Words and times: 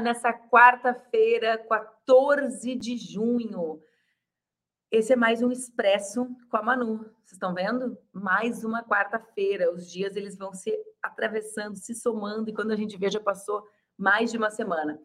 nessa 0.00 0.32
quarta-feira, 0.32 1.58
14 1.58 2.74
de 2.74 2.96
junho. 2.96 3.80
Esse 4.90 5.12
é 5.12 5.16
mais 5.16 5.42
um 5.42 5.52
expresso 5.52 6.26
com 6.50 6.56
a 6.56 6.62
Manu. 6.62 6.98
Vocês 6.98 7.32
estão 7.32 7.52
vendo? 7.52 7.98
Mais 8.12 8.64
uma 8.64 8.82
quarta-feira. 8.82 9.70
Os 9.70 9.90
dias 9.90 10.16
eles 10.16 10.38
vão 10.38 10.54
se 10.54 10.74
atravessando, 11.02 11.76
se 11.76 11.94
somando, 11.94 12.48
e 12.48 12.54
quando 12.54 12.70
a 12.70 12.76
gente 12.76 12.96
vê, 12.96 13.10
já 13.10 13.20
passou 13.20 13.62
mais 13.96 14.30
de 14.30 14.38
uma 14.38 14.50
semana. 14.50 14.98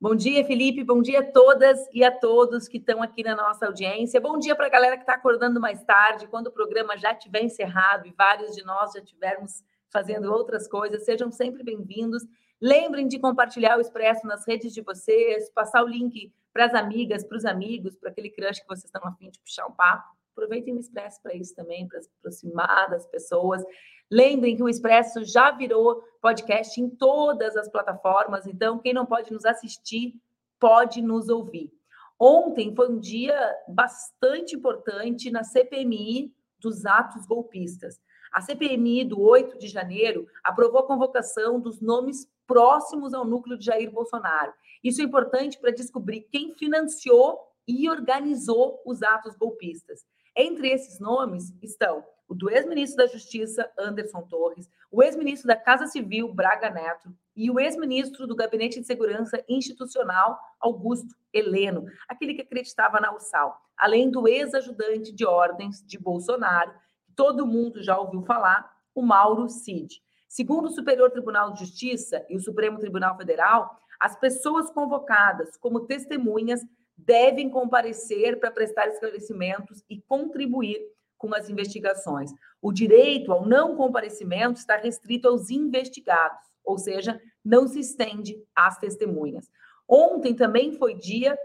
Bom 0.00 0.14
dia, 0.14 0.44
Felipe. 0.44 0.84
Bom 0.84 1.02
dia 1.02 1.20
a 1.20 1.32
todas 1.32 1.80
e 1.92 2.04
a 2.04 2.10
todos 2.10 2.68
que 2.68 2.78
estão 2.78 3.02
aqui 3.02 3.24
na 3.24 3.34
nossa 3.34 3.66
audiência. 3.66 4.20
Bom 4.20 4.38
dia 4.38 4.54
para 4.54 4.66
a 4.66 4.70
galera 4.70 4.96
que 4.96 5.02
está 5.02 5.14
acordando 5.14 5.60
mais 5.60 5.82
tarde, 5.82 6.28
quando 6.28 6.46
o 6.46 6.52
programa 6.52 6.96
já 6.96 7.12
tiver 7.12 7.42
encerrado 7.42 8.06
e 8.06 8.12
vários 8.12 8.54
de 8.54 8.64
nós 8.64 8.92
já 8.92 9.00
tivermos 9.00 9.64
fazendo 9.90 10.32
outras 10.32 10.68
coisas. 10.68 11.04
Sejam 11.04 11.30
sempre 11.30 11.64
bem-vindos. 11.64 12.22
Lembrem 12.62 13.08
de 13.08 13.18
compartilhar 13.18 13.76
o 13.76 13.80
Expresso 13.80 14.24
nas 14.24 14.46
redes 14.46 14.72
de 14.72 14.82
vocês, 14.82 15.50
passar 15.50 15.82
o 15.82 15.88
link 15.88 16.32
para 16.52 16.66
as 16.66 16.74
amigas, 16.74 17.24
para 17.24 17.36
os 17.36 17.44
amigos, 17.44 17.96
para 17.96 18.08
aquele 18.08 18.30
crush 18.30 18.60
que 18.60 18.68
vocês 18.68 18.84
estão 18.84 19.02
afim 19.04 19.32
de 19.32 19.40
puxar 19.40 19.66
um 19.66 19.72
papo. 19.72 20.04
Aproveitem 20.30 20.76
o 20.76 20.78
Expresso 20.78 21.20
para 21.20 21.34
isso 21.34 21.56
também, 21.56 21.88
para 21.88 22.00
se 22.00 22.08
aproximar 22.20 22.88
das 22.88 23.04
pessoas. 23.08 23.64
Lembrem 24.08 24.54
que 24.54 24.62
o 24.62 24.68
Expresso 24.68 25.24
já 25.24 25.50
virou 25.50 26.04
podcast 26.20 26.80
em 26.80 26.88
todas 26.88 27.56
as 27.56 27.68
plataformas, 27.68 28.46
então 28.46 28.78
quem 28.78 28.94
não 28.94 29.06
pode 29.06 29.32
nos 29.32 29.44
assistir, 29.44 30.14
pode 30.60 31.02
nos 31.02 31.28
ouvir. 31.28 31.68
Ontem 32.16 32.76
foi 32.76 32.88
um 32.88 33.00
dia 33.00 33.36
bastante 33.66 34.54
importante 34.54 35.32
na 35.32 35.42
CPMI 35.42 36.32
dos 36.60 36.86
atos 36.86 37.26
golpistas. 37.26 38.00
A 38.32 38.40
CPMI 38.40 39.04
do 39.04 39.20
8 39.20 39.58
de 39.58 39.66
janeiro 39.66 40.28
aprovou 40.44 40.78
a 40.80 40.86
convocação 40.86 41.60
dos 41.60 41.80
nomes 41.80 42.30
próximos 42.52 43.14
ao 43.14 43.24
núcleo 43.24 43.56
de 43.56 43.64
Jair 43.64 43.90
Bolsonaro. 43.90 44.52
Isso 44.84 45.00
é 45.00 45.04
importante 45.04 45.58
para 45.58 45.72
descobrir 45.72 46.28
quem 46.30 46.52
financiou 46.52 47.40
e 47.66 47.88
organizou 47.88 48.78
os 48.84 49.02
atos 49.02 49.34
golpistas. 49.36 50.04
Entre 50.36 50.68
esses 50.68 51.00
nomes 51.00 51.54
estão 51.62 52.04
o 52.28 52.34
do 52.34 52.50
ex-ministro 52.50 52.98
da 52.98 53.10
Justiça, 53.10 53.70
Anderson 53.78 54.20
Torres, 54.28 54.68
o 54.90 55.02
ex-ministro 55.02 55.48
da 55.48 55.56
Casa 55.56 55.86
Civil, 55.86 56.30
Braga 56.34 56.68
Neto, 56.68 57.10
e 57.34 57.50
o 57.50 57.58
ex-ministro 57.58 58.26
do 58.26 58.36
Gabinete 58.36 58.80
de 58.80 58.86
Segurança 58.86 59.42
Institucional, 59.48 60.38
Augusto 60.60 61.14
Heleno, 61.32 61.86
aquele 62.06 62.34
que 62.34 62.42
acreditava 62.42 63.00
na 63.00 63.14
USAL, 63.16 63.58
além 63.78 64.10
do 64.10 64.28
ex-ajudante 64.28 65.10
de 65.10 65.24
ordens 65.24 65.82
de 65.86 65.98
Bolsonaro, 65.98 66.72
que 67.02 67.12
todo 67.16 67.46
mundo 67.46 67.82
já 67.82 67.98
ouviu 67.98 68.20
falar, 68.22 68.70
o 68.94 69.00
Mauro 69.00 69.48
Cid. 69.48 70.02
Segundo 70.32 70.68
o 70.68 70.72
Superior 70.72 71.10
Tribunal 71.10 71.52
de 71.52 71.60
Justiça 71.60 72.24
e 72.26 72.34
o 72.34 72.40
Supremo 72.40 72.78
Tribunal 72.78 73.14
Federal, 73.18 73.78
as 74.00 74.18
pessoas 74.18 74.70
convocadas 74.70 75.58
como 75.58 75.80
testemunhas 75.80 76.62
devem 76.96 77.50
comparecer 77.50 78.40
para 78.40 78.50
prestar 78.50 78.88
esclarecimentos 78.88 79.84
e 79.90 80.00
contribuir 80.00 80.80
com 81.18 81.34
as 81.34 81.50
investigações. 81.50 82.30
O 82.62 82.72
direito 82.72 83.30
ao 83.30 83.46
não 83.46 83.76
comparecimento 83.76 84.58
está 84.58 84.74
restrito 84.74 85.28
aos 85.28 85.50
investigados, 85.50 86.48
ou 86.64 86.78
seja, 86.78 87.20
não 87.44 87.68
se 87.68 87.80
estende 87.80 88.42
às 88.56 88.78
testemunhas. 88.78 89.50
Ontem 89.86 90.34
também 90.34 90.72
foi 90.72 90.94
dia 90.94 91.36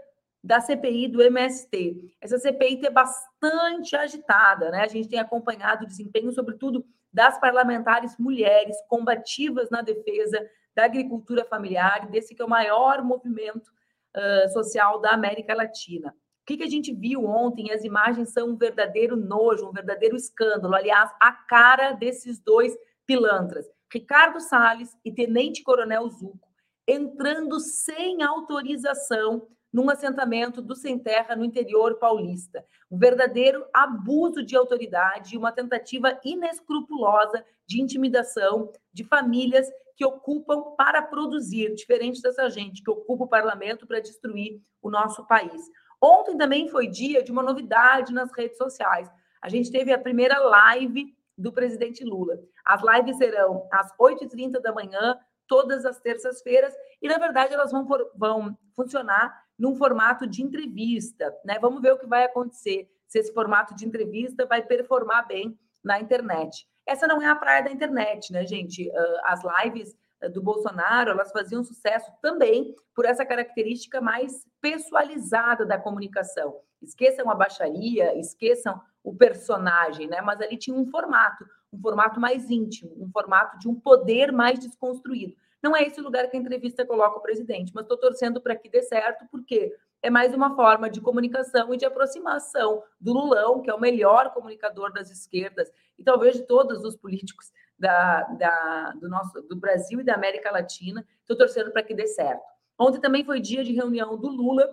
da 0.42 0.60
CPI 0.60 1.08
do 1.08 1.22
MST. 1.22 2.14
Essa 2.20 2.38
CPI 2.38 2.86
é 2.86 2.90
bastante 2.90 3.96
agitada, 3.96 4.70
né? 4.70 4.82
A 4.82 4.88
gente 4.88 5.08
tem 5.08 5.18
acompanhado 5.18 5.84
o 5.84 5.86
desempenho, 5.86 6.32
sobretudo 6.32 6.84
das 7.12 7.38
parlamentares 7.40 8.16
mulheres 8.18 8.76
combativas 8.88 9.70
na 9.70 9.82
defesa 9.82 10.38
da 10.74 10.84
agricultura 10.84 11.44
familiar, 11.44 12.08
desse 12.08 12.34
que 12.34 12.42
é 12.42 12.44
o 12.44 12.48
maior 12.48 13.02
movimento 13.02 13.68
uh, 14.16 14.48
social 14.52 15.00
da 15.00 15.10
América 15.10 15.54
Latina. 15.54 16.10
O 16.10 16.46
que, 16.46 16.58
que 16.58 16.64
a 16.64 16.70
gente 16.70 16.94
viu 16.94 17.24
ontem? 17.24 17.72
As 17.72 17.84
imagens 17.84 18.32
são 18.32 18.50
um 18.50 18.56
verdadeiro 18.56 19.16
nojo, 19.16 19.68
um 19.68 19.72
verdadeiro 19.72 20.16
escândalo. 20.16 20.74
Aliás, 20.74 21.10
a 21.20 21.32
cara 21.32 21.92
desses 21.92 22.38
dois 22.38 22.72
pilantras, 23.04 23.66
Ricardo 23.92 24.40
Salles 24.40 24.96
e 25.04 25.12
Tenente 25.12 25.62
Coronel 25.62 26.08
Zuco, 26.08 26.48
entrando 26.86 27.58
sem 27.58 28.22
autorização 28.22 29.48
num 29.72 29.90
assentamento 29.90 30.62
do 30.62 30.74
Sem 30.74 30.98
Terra 30.98 31.36
no 31.36 31.44
interior 31.44 31.98
paulista. 31.98 32.64
Um 32.90 32.98
verdadeiro 32.98 33.66
abuso 33.72 34.42
de 34.42 34.56
autoridade 34.56 35.34
e 35.34 35.38
uma 35.38 35.52
tentativa 35.52 36.18
inescrupulosa 36.24 37.44
de 37.66 37.80
intimidação 37.80 38.72
de 38.92 39.04
famílias 39.04 39.68
que 39.96 40.04
ocupam 40.04 40.74
para 40.76 41.02
produzir, 41.02 41.74
diferente 41.74 42.22
dessa 42.22 42.48
gente 42.48 42.82
que 42.82 42.90
ocupa 42.90 43.24
o 43.24 43.28
parlamento 43.28 43.86
para 43.86 44.00
destruir 44.00 44.60
o 44.80 44.90
nosso 44.90 45.26
país. 45.26 45.60
Ontem 46.00 46.36
também 46.36 46.68
foi 46.68 46.86
dia 46.86 47.22
de 47.22 47.32
uma 47.32 47.42
novidade 47.42 48.12
nas 48.12 48.30
redes 48.32 48.56
sociais. 48.56 49.10
A 49.42 49.48
gente 49.48 49.70
teve 49.70 49.92
a 49.92 49.98
primeira 49.98 50.38
live 50.38 51.14
do 51.36 51.52
presidente 51.52 52.04
Lula. 52.04 52.38
As 52.64 52.80
lives 52.82 53.16
serão 53.16 53.66
às 53.72 53.92
8h30 53.96 54.60
da 54.60 54.72
manhã, 54.72 55.18
todas 55.46 55.84
as 55.84 56.00
terças-feiras, 56.00 56.74
e 57.00 57.08
na 57.08 57.18
verdade 57.18 57.54
elas 57.54 57.72
vão, 57.72 57.86
vão 58.14 58.58
funcionar 58.74 59.47
num 59.58 59.74
formato 59.74 60.26
de 60.26 60.42
entrevista, 60.42 61.34
né? 61.44 61.58
Vamos 61.58 61.82
ver 61.82 61.92
o 61.92 61.98
que 61.98 62.06
vai 62.06 62.24
acontecer, 62.24 62.88
se 63.06 63.18
esse 63.18 63.32
formato 63.32 63.74
de 63.74 63.86
entrevista 63.86 64.46
vai 64.46 64.62
performar 64.62 65.26
bem 65.26 65.58
na 65.82 65.98
internet. 65.98 66.68
Essa 66.86 67.06
não 67.06 67.20
é 67.20 67.26
a 67.26 67.36
praia 67.36 67.64
da 67.64 67.70
internet, 67.70 68.32
né, 68.32 68.46
gente? 68.46 68.90
As 69.24 69.42
lives 69.64 69.96
do 70.32 70.42
Bolsonaro, 70.42 71.10
elas 71.10 71.30
faziam 71.30 71.62
sucesso 71.62 72.10
também 72.20 72.74
por 72.94 73.04
essa 73.04 73.24
característica 73.24 74.00
mais 74.00 74.46
pessoalizada 74.60 75.64
da 75.64 75.78
comunicação. 75.78 76.60
Esqueçam 76.82 77.30
a 77.30 77.34
baixaria, 77.34 78.18
esqueçam 78.18 78.80
o 79.02 79.14
personagem, 79.14 80.08
né? 80.08 80.20
Mas 80.20 80.40
ali 80.40 80.56
tinha 80.56 80.76
um 80.76 80.86
formato, 80.86 81.44
um 81.72 81.80
formato 81.80 82.20
mais 82.20 82.50
íntimo, 82.50 82.92
um 82.98 83.10
formato 83.10 83.58
de 83.58 83.68
um 83.68 83.74
poder 83.74 84.32
mais 84.32 84.58
desconstruído. 84.58 85.34
Não 85.62 85.76
é 85.76 85.82
esse 85.82 86.00
o 86.00 86.04
lugar 86.04 86.28
que 86.28 86.36
a 86.36 86.40
entrevista 86.40 86.86
coloca 86.86 87.18
o 87.18 87.22
presidente, 87.22 87.72
mas 87.74 87.84
estou 87.84 87.98
torcendo 87.98 88.40
para 88.40 88.54
que 88.54 88.68
dê 88.68 88.82
certo, 88.82 89.26
porque 89.30 89.74
é 90.00 90.08
mais 90.08 90.32
uma 90.32 90.54
forma 90.54 90.88
de 90.88 91.00
comunicação 91.00 91.74
e 91.74 91.76
de 91.76 91.84
aproximação 91.84 92.82
do 93.00 93.12
Lulão, 93.12 93.60
que 93.60 93.70
é 93.70 93.74
o 93.74 93.80
melhor 93.80 94.32
comunicador 94.32 94.92
das 94.92 95.10
esquerdas, 95.10 95.70
e 95.98 96.04
talvez 96.04 96.36
de 96.36 96.46
todos 96.46 96.84
os 96.84 96.96
políticos 96.96 97.52
da, 97.78 98.22
da, 98.38 98.92
do, 99.00 99.08
nosso, 99.08 99.42
do 99.42 99.56
Brasil 99.56 100.00
e 100.00 100.04
da 100.04 100.14
América 100.14 100.50
Latina. 100.50 101.04
Estou 101.20 101.36
torcendo 101.36 101.72
para 101.72 101.82
que 101.82 101.94
dê 101.94 102.06
certo. 102.06 102.44
Ontem 102.78 103.00
também 103.00 103.24
foi 103.24 103.40
dia 103.40 103.64
de 103.64 103.72
reunião 103.72 104.16
do 104.16 104.28
Lula 104.28 104.68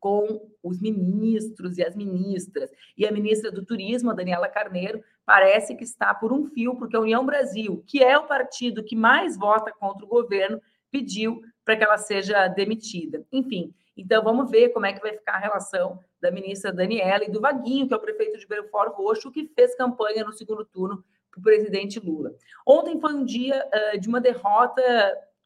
com 0.00 0.50
os 0.62 0.80
ministros 0.80 1.78
e 1.78 1.84
as 1.84 1.94
ministras. 1.94 2.70
E 2.96 3.06
a 3.06 3.12
ministra 3.12 3.52
do 3.52 3.64
Turismo, 3.64 4.10
a 4.10 4.14
Daniela 4.14 4.48
Carneiro, 4.48 5.04
parece 5.24 5.76
que 5.76 5.84
está 5.84 6.14
por 6.14 6.32
um 6.32 6.46
fio, 6.46 6.74
porque 6.74 6.96
a 6.96 7.00
União 7.00 7.24
Brasil, 7.24 7.84
que 7.86 8.02
é 8.02 8.18
o 8.18 8.26
partido 8.26 8.82
que 8.82 8.96
mais 8.96 9.36
vota 9.36 9.70
contra 9.70 10.04
o 10.04 10.08
governo, 10.08 10.60
pediu 10.90 11.42
para 11.64 11.76
que 11.76 11.84
ela 11.84 11.98
seja 11.98 12.48
demitida. 12.48 13.24
Enfim, 13.30 13.72
então 13.96 14.24
vamos 14.24 14.50
ver 14.50 14.70
como 14.70 14.86
é 14.86 14.92
que 14.92 15.00
vai 15.00 15.12
ficar 15.12 15.34
a 15.34 15.38
relação 15.38 16.00
da 16.20 16.30
ministra 16.30 16.72
Daniela 16.72 17.24
e 17.24 17.30
do 17.30 17.40
Vaguinho, 17.40 17.86
que 17.86 17.94
é 17.94 17.96
o 17.96 18.00
prefeito 18.00 18.38
de 18.38 18.46
Belfort 18.46 18.92
Roxo, 18.94 19.30
que 19.30 19.50
fez 19.54 19.74
campanha 19.76 20.24
no 20.24 20.32
segundo 20.32 20.64
turno 20.64 21.04
para 21.30 21.38
o 21.38 21.42
presidente 21.42 22.00
Lula. 22.00 22.34
Ontem 22.66 22.98
foi 23.00 23.12
um 23.14 23.24
dia 23.24 23.64
uh, 23.66 24.00
de 24.00 24.08
uma 24.08 24.20
derrota 24.20 24.82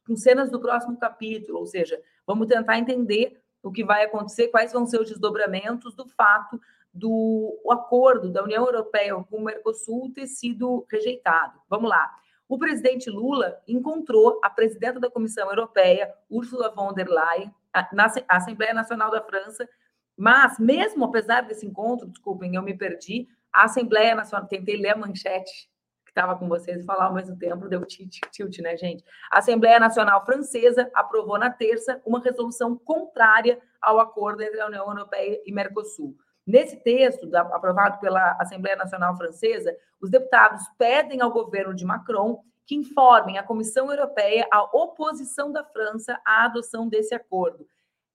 com 0.07 0.17
cenas 0.17 0.51
do 0.51 0.61
próximo 0.61 0.99
capítulo, 0.99 1.59
ou 1.59 1.67
seja, 1.67 2.01
vamos 2.27 2.47
tentar 2.47 2.79
entender 2.79 3.43
o 3.65 3.73
que 3.73 3.83
vai 3.83 4.05
acontecer, 4.05 4.49
quais 4.49 4.73
vão 4.73 4.87
ser 4.87 5.01
os 5.01 5.09
desdobramentos 5.09 5.95
do 5.95 6.07
fato 6.07 6.61
do 6.93 7.59
acordo 7.71 8.31
da 8.31 8.45
União 8.45 8.65
Europeia 8.65 9.15
com 9.29 9.39
o 9.39 9.45
Mercosul 9.45 10.13
ter 10.15 10.29
sido 10.29 10.87
rejeitado. 10.89 11.59
Vamos 11.69 11.91
lá. 11.91 12.09
O 12.49 12.59
presidente 12.59 13.11
Lula 13.11 13.59
encontrou 13.67 14.39
a 14.45 14.51
presidenta 14.51 15.01
da 15.01 15.11
Comissão 15.11 15.49
Europeia, 15.49 16.15
Ursula 16.31 16.71
von 16.71 16.93
der 16.93 17.09
Leyen, 17.09 17.53
na 17.93 18.13
Assembleia 18.29 18.75
Nacional 18.75 19.11
da 19.11 19.23
França, 19.23 19.69
mas 20.17 20.59
mesmo 20.59 21.07
apesar 21.07 21.41
desse 21.41 21.67
encontro, 21.67 22.07
desculpem, 22.07 22.55
eu 22.55 22.63
me 22.63 22.75
perdi, 22.75 23.27
a 23.53 23.65
Assembleia 23.65 24.15
Nacional, 24.15 24.47
tentei 24.47 24.77
ler 24.77 24.91
a 24.91 24.97
manchete 24.97 25.69
estava 26.15 26.37
com 26.37 26.49
vocês 26.49 26.81
e 26.81 26.85
falar 26.85 27.07
ao 27.07 27.13
mesmo 27.13 27.37
tempo, 27.37 27.69
deu 27.69 27.85
tilt, 27.85 28.59
né, 28.61 28.77
gente? 28.77 29.05
A 29.31 29.41
Assembleia 29.41 29.81
Nacional 29.81 30.25
Francesa 30.25 30.89
aprovou 30.95 31.37
na 31.37 31.51
terça 31.51 32.01
uma 32.07 32.21
resolução 32.21 32.77
contrária 32.77 33.61
ao 33.83 33.99
acordo 33.99 34.41
entre 34.41 34.61
a 34.61 34.67
União 34.69 34.87
Europeia 34.87 35.43
e 35.45 35.53
Mercosul. 35.53 36.17
Nesse 36.47 36.77
texto, 36.77 37.29
aprovado 37.35 37.99
pela 37.99 38.37
Assembleia 38.41 38.77
Nacional 38.77 39.17
Francesa, 39.17 39.77
os 40.01 40.09
deputados 40.09 40.63
pedem 40.79 41.21
ao 41.21 41.33
governo 41.33 41.75
de 41.75 41.85
Macron 41.85 42.45
que 42.67 42.77
informem 42.77 43.37
a 43.37 43.43
Comissão 43.43 43.91
Europeia 43.91 44.47
a 44.51 44.63
oposição 44.63 45.51
da 45.51 45.65
França 45.65 46.19
à 46.25 46.45
adoção 46.45 46.89
desse 46.89 47.15
acordo. 47.15 47.67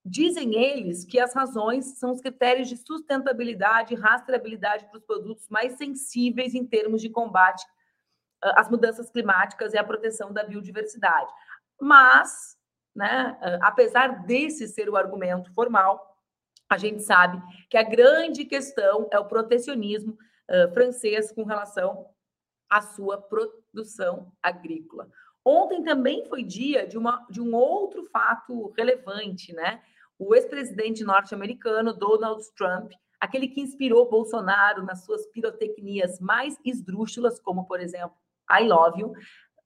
Dizem 0.05 0.55
eles 0.55 1.03
que 1.03 1.19
as 1.19 1.33
razões 1.33 1.99
são 1.99 2.11
os 2.11 2.21
critérios 2.21 2.69
de 2.69 2.77
sustentabilidade 2.77 3.93
e 3.93 3.97
rastreabilidade 3.97 4.85
para 4.85 4.97
os 4.97 5.03
produtos 5.03 5.49
mais 5.49 5.73
sensíveis 5.73 6.55
em 6.55 6.65
termos 6.65 7.01
de 7.01 7.09
combate 7.09 7.65
as 8.41 8.69
mudanças 8.69 9.09
climáticas 9.09 9.73
e 9.73 9.77
a 9.77 9.83
proteção 9.83 10.31
da 10.31 10.43
biodiversidade. 10.43 11.31
Mas, 11.79 12.57
né? 12.95 13.37
Apesar 13.61 14.25
desse 14.25 14.67
ser 14.67 14.89
o 14.89 14.97
argumento 14.97 15.53
formal, 15.53 16.09
a 16.69 16.77
gente 16.77 17.01
sabe 17.01 17.41
que 17.69 17.77
a 17.77 17.83
grande 17.83 18.45
questão 18.45 19.07
é 19.11 19.17
o 19.17 19.25
protecionismo 19.25 20.13
uh, 20.13 20.71
francês 20.71 21.31
com 21.31 21.43
relação 21.43 22.05
à 22.69 22.79
sua 22.79 23.19
produção 23.19 24.31
agrícola. 24.41 25.09
Ontem 25.43 25.83
também 25.83 26.27
foi 26.29 26.43
dia 26.43 26.85
de, 26.85 26.95
uma, 26.95 27.25
de 27.29 27.41
um 27.41 27.55
outro 27.55 28.05
fato 28.11 28.71
relevante, 28.77 29.51
né? 29.51 29.81
O 30.19 30.35
ex-presidente 30.35 31.03
norte-americano 31.03 31.93
Donald 31.93 32.43
Trump, 32.55 32.91
aquele 33.19 33.47
que 33.47 33.61
inspirou 33.61 34.09
Bolsonaro 34.09 34.83
nas 34.83 35.05
suas 35.05 35.25
pirotecnias 35.27 36.19
mais 36.19 36.55
esdrúxulas, 36.63 37.39
como, 37.39 37.65
por 37.65 37.79
exemplo, 37.79 38.15
I 38.51 38.67
love 38.67 38.99
you. 38.99 39.13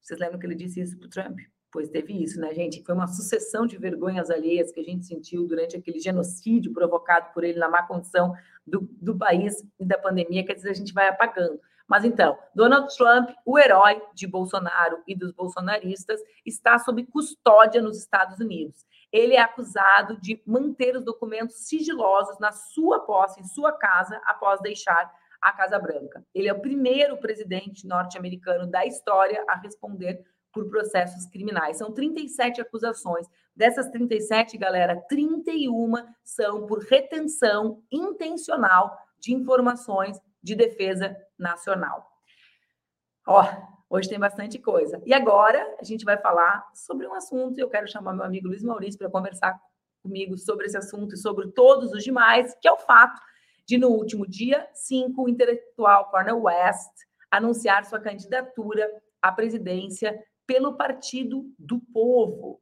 Vocês 0.01 0.19
lembram 0.19 0.39
que 0.39 0.45
ele 0.45 0.55
disse 0.55 0.81
isso 0.81 0.97
para 0.97 1.07
o 1.07 1.09
Trump? 1.09 1.39
Pois 1.71 1.89
teve 1.89 2.13
isso, 2.21 2.39
né, 2.39 2.53
gente? 2.53 2.83
Foi 2.83 2.93
uma 2.93 3.07
sucessão 3.07 3.65
de 3.65 3.77
vergonhas 3.77 4.29
alheias 4.29 4.71
que 4.71 4.79
a 4.79 4.83
gente 4.83 5.05
sentiu 5.05 5.47
durante 5.47 5.75
aquele 5.75 5.99
genocídio 5.99 6.71
provocado 6.71 7.33
por 7.33 7.43
ele 7.43 7.57
na 7.57 7.67
má 7.67 7.81
condição 7.81 8.33
do, 8.65 8.87
do 9.01 9.17
país 9.17 9.65
e 9.79 9.85
da 9.85 9.97
pandemia, 9.97 10.45
quer 10.45 10.53
dizer, 10.53 10.69
a 10.69 10.75
gente 10.75 10.93
vai 10.93 11.07
apagando. 11.07 11.59
Mas 11.87 12.05
então, 12.05 12.37
Donald 12.55 12.95
Trump, 12.95 13.29
o 13.45 13.57
herói 13.57 14.01
de 14.13 14.25
Bolsonaro 14.27 15.01
e 15.07 15.15
dos 15.15 15.31
bolsonaristas, 15.31 16.21
está 16.45 16.77
sob 16.79 17.05
custódia 17.05 17.81
nos 17.81 17.97
Estados 17.97 18.39
Unidos. 18.39 18.85
Ele 19.11 19.35
é 19.35 19.41
acusado 19.41 20.19
de 20.19 20.41
manter 20.45 20.95
os 20.95 21.03
documentos 21.03 21.67
sigilosos 21.67 22.39
na 22.39 22.51
sua 22.51 22.99
posse, 22.99 23.41
em 23.41 23.43
sua 23.43 23.71
casa, 23.71 24.19
após 24.25 24.61
deixar 24.61 25.11
a 25.43 25.51
Casa 25.51 25.77
Branca. 25.77 26.25
Ele 26.33 26.47
é 26.47 26.53
o 26.53 26.61
primeiro 26.61 27.17
presidente 27.17 27.85
norte-americano 27.85 28.65
da 28.65 28.85
história 28.85 29.43
a 29.47 29.55
responder 29.55 30.23
por 30.53 30.69
processos 30.69 31.25
criminais. 31.25 31.77
São 31.77 31.91
37 31.91 32.61
acusações. 32.61 33.27
Dessas 33.55 33.89
37, 33.89 34.57
galera, 34.57 34.95
31 35.09 35.93
são 36.23 36.65
por 36.65 36.79
retenção 36.79 37.83
intencional 37.91 38.97
de 39.19 39.33
informações 39.33 40.17
de 40.41 40.55
defesa 40.55 41.15
nacional. 41.37 42.09
Ó, 43.27 43.43
hoje 43.89 44.09
tem 44.09 44.19
bastante 44.19 44.57
coisa. 44.59 45.01
E 45.05 45.13
agora 45.13 45.75
a 45.79 45.83
gente 45.83 46.05
vai 46.05 46.17
falar 46.17 46.65
sobre 46.73 47.05
um 47.05 47.13
assunto. 47.13 47.59
Eu 47.59 47.69
quero 47.69 47.87
chamar 47.87 48.13
meu 48.13 48.23
amigo 48.23 48.47
Luiz 48.47 48.63
Maurício 48.63 48.97
para 48.97 49.09
conversar 49.09 49.59
comigo 50.01 50.37
sobre 50.37 50.67
esse 50.67 50.77
assunto 50.77 51.15
e 51.15 51.17
sobre 51.17 51.51
todos 51.51 51.91
os 51.91 52.03
demais, 52.03 52.55
que 52.61 52.67
é 52.67 52.71
o 52.71 52.77
fato 52.77 53.19
de, 53.67 53.77
no 53.77 53.89
último 53.89 54.27
dia 54.27 54.67
5, 54.73 55.21
o 55.21 55.29
intelectual 55.29 56.09
Cornel 56.09 56.41
West 56.41 56.91
anunciar 57.31 57.85
sua 57.85 57.99
candidatura 57.99 58.89
à 59.21 59.31
presidência 59.31 60.17
pelo 60.45 60.75
Partido 60.75 61.51
do 61.57 61.79
Povo. 61.79 62.61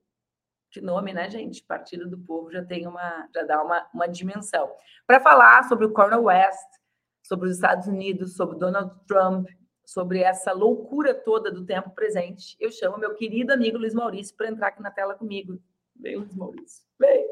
Que 0.71 0.79
nome, 0.79 1.11
né, 1.11 1.29
gente? 1.29 1.63
Partido 1.63 2.09
do 2.09 2.17
Povo 2.17 2.51
já 2.51 2.63
tem 2.63 2.87
uma, 2.87 3.27
já 3.33 3.43
dá 3.43 3.61
uma, 3.61 3.89
uma 3.93 4.07
dimensão. 4.07 4.71
Para 5.05 5.19
falar 5.19 5.67
sobre 5.67 5.85
o 5.85 5.91
Cornel 5.91 6.23
West, 6.23 6.69
sobre 7.21 7.49
os 7.49 7.55
Estados 7.55 7.87
Unidos, 7.87 8.35
sobre 8.35 8.57
Donald 8.57 8.93
Trump, 9.05 9.47
sobre 9.85 10.21
essa 10.21 10.53
loucura 10.53 11.13
toda 11.13 11.51
do 11.51 11.65
tempo 11.65 11.89
presente, 11.89 12.55
eu 12.59 12.71
chamo 12.71 12.97
meu 12.97 13.13
querido 13.15 13.51
amigo 13.51 13.77
Luiz 13.77 13.93
Maurício 13.93 14.35
para 14.37 14.47
entrar 14.47 14.67
aqui 14.67 14.81
na 14.81 14.91
tela 14.91 15.15
comigo. 15.15 15.61
Vem, 15.99 16.15
Luiz 16.15 16.33
Maurício. 16.33 16.85
Vem. 16.97 17.27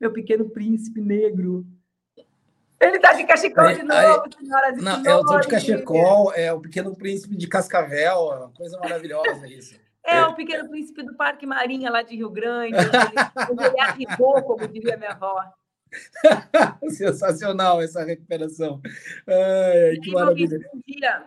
Meu 0.00 0.12
pequeno 0.12 0.50
príncipe 0.50 1.00
negro. 1.00 1.64
Ele 2.84 2.96
está 2.96 3.12
de 3.12 3.24
cachecol 3.24 3.72
de 3.72 3.82
novo, 3.82 4.24
senhoras 4.38 4.78
e 4.78 4.82
não. 4.82 5.04
Eu 5.04 5.20
estou 5.20 5.40
de 5.40 5.48
cachecol, 5.48 6.32
é 6.34 6.52
o 6.52 6.60
pequeno 6.60 6.94
príncipe 6.94 7.36
de 7.36 7.46
Cascavel, 7.48 8.32
é 8.32 8.38
uma 8.38 8.50
coisa 8.50 8.78
maravilhosa 8.78 9.46
isso. 9.48 9.74
É, 10.04 10.22
o 10.22 10.34
pequeno 10.34 10.68
príncipe 10.68 11.02
do 11.02 11.14
Parque 11.14 11.46
Marinha 11.46 11.90
lá 11.90 12.02
de 12.02 12.14
Rio 12.14 12.28
Grande, 12.28 12.76
onde 13.50 13.64
ele 13.64 13.80
arribou, 13.80 14.42
como 14.42 14.68
diria 14.68 14.98
minha 14.98 15.12
avó. 15.12 15.42
Sensacional 16.90 17.80
essa 17.80 18.04
recuperação. 18.04 18.82
Ai, 19.26 19.96
que 20.02 20.10
maravilha. 20.10 20.58
Bom 20.72 20.80
dia. 20.86 21.24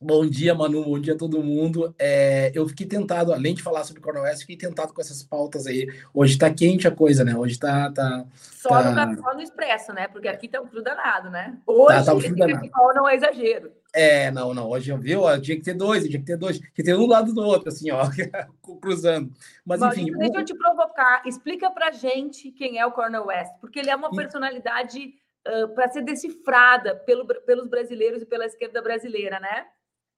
Bom 0.00 0.24
dia, 0.24 0.54
Manu. 0.54 0.84
Bom 0.84 1.00
dia 1.00 1.14
a 1.14 1.18
todo 1.18 1.42
mundo. 1.42 1.92
É, 1.98 2.52
eu 2.54 2.68
fiquei 2.68 2.86
tentado, 2.86 3.32
além 3.32 3.52
de 3.52 3.64
falar 3.64 3.82
sobre 3.82 4.00
Cornel 4.00 4.22
West, 4.22 4.42
fiquei 4.42 4.56
tentado 4.56 4.94
com 4.94 5.00
essas 5.00 5.24
pautas 5.24 5.66
aí. 5.66 5.92
Hoje 6.14 6.38
tá 6.38 6.48
quente 6.54 6.86
a 6.86 6.90
coisa, 6.92 7.24
né? 7.24 7.36
Hoje 7.36 7.58
tá. 7.58 7.90
tá 7.90 8.24
só, 8.36 8.68
tá... 8.68 9.06
No, 9.06 9.20
só 9.20 9.34
no 9.34 9.42
expresso, 9.42 9.92
né? 9.92 10.06
Porque 10.06 10.28
aqui 10.28 10.46
tá 10.46 10.60
um 10.60 10.68
frio 10.68 10.84
danado, 10.84 11.30
né? 11.30 11.58
Hoje 11.66 11.96
tá, 11.96 12.04
tá 12.04 12.14
um 12.14 12.20
frio 12.20 12.36
danado. 12.36 12.70
não 12.94 13.08
é 13.08 13.16
exagero. 13.16 13.72
É, 13.92 14.30
não, 14.30 14.54
não. 14.54 14.68
Hoje 14.68 14.88
eu 14.92 14.98
vi, 14.98 15.16
ó, 15.16 15.36
tinha 15.36 15.56
que 15.56 15.64
ter 15.64 15.74
dois, 15.74 16.04
tinha 16.04 16.20
que 16.20 16.26
ter 16.26 16.36
dois, 16.36 16.58
tinha 16.58 16.70
que 16.72 16.82
ter 16.84 16.94
um 16.94 17.06
lado 17.06 17.34
do 17.34 17.42
outro, 17.42 17.68
assim, 17.68 17.90
ó, 17.90 18.04
cruzando. 18.80 19.32
Mas, 19.66 19.80
Bom, 19.80 19.88
enfim. 19.88 20.12
Deixa 20.12 20.38
eu 20.38 20.44
te 20.44 20.54
provocar. 20.54 21.22
Explica 21.26 21.72
pra 21.72 21.90
gente 21.90 22.52
quem 22.52 22.78
é 22.78 22.86
o 22.86 22.92
Cornel 22.92 23.26
West, 23.26 23.50
porque 23.60 23.80
ele 23.80 23.90
é 23.90 23.96
uma 23.96 24.12
personalidade 24.12 25.14
uh, 25.44 25.74
para 25.74 25.88
ser 25.88 26.02
decifrada 26.02 26.94
pelo, 26.94 27.26
pelos 27.26 27.66
brasileiros 27.66 28.22
e 28.22 28.26
pela 28.26 28.46
esquerda 28.46 28.80
brasileira, 28.80 29.40
né? 29.40 29.66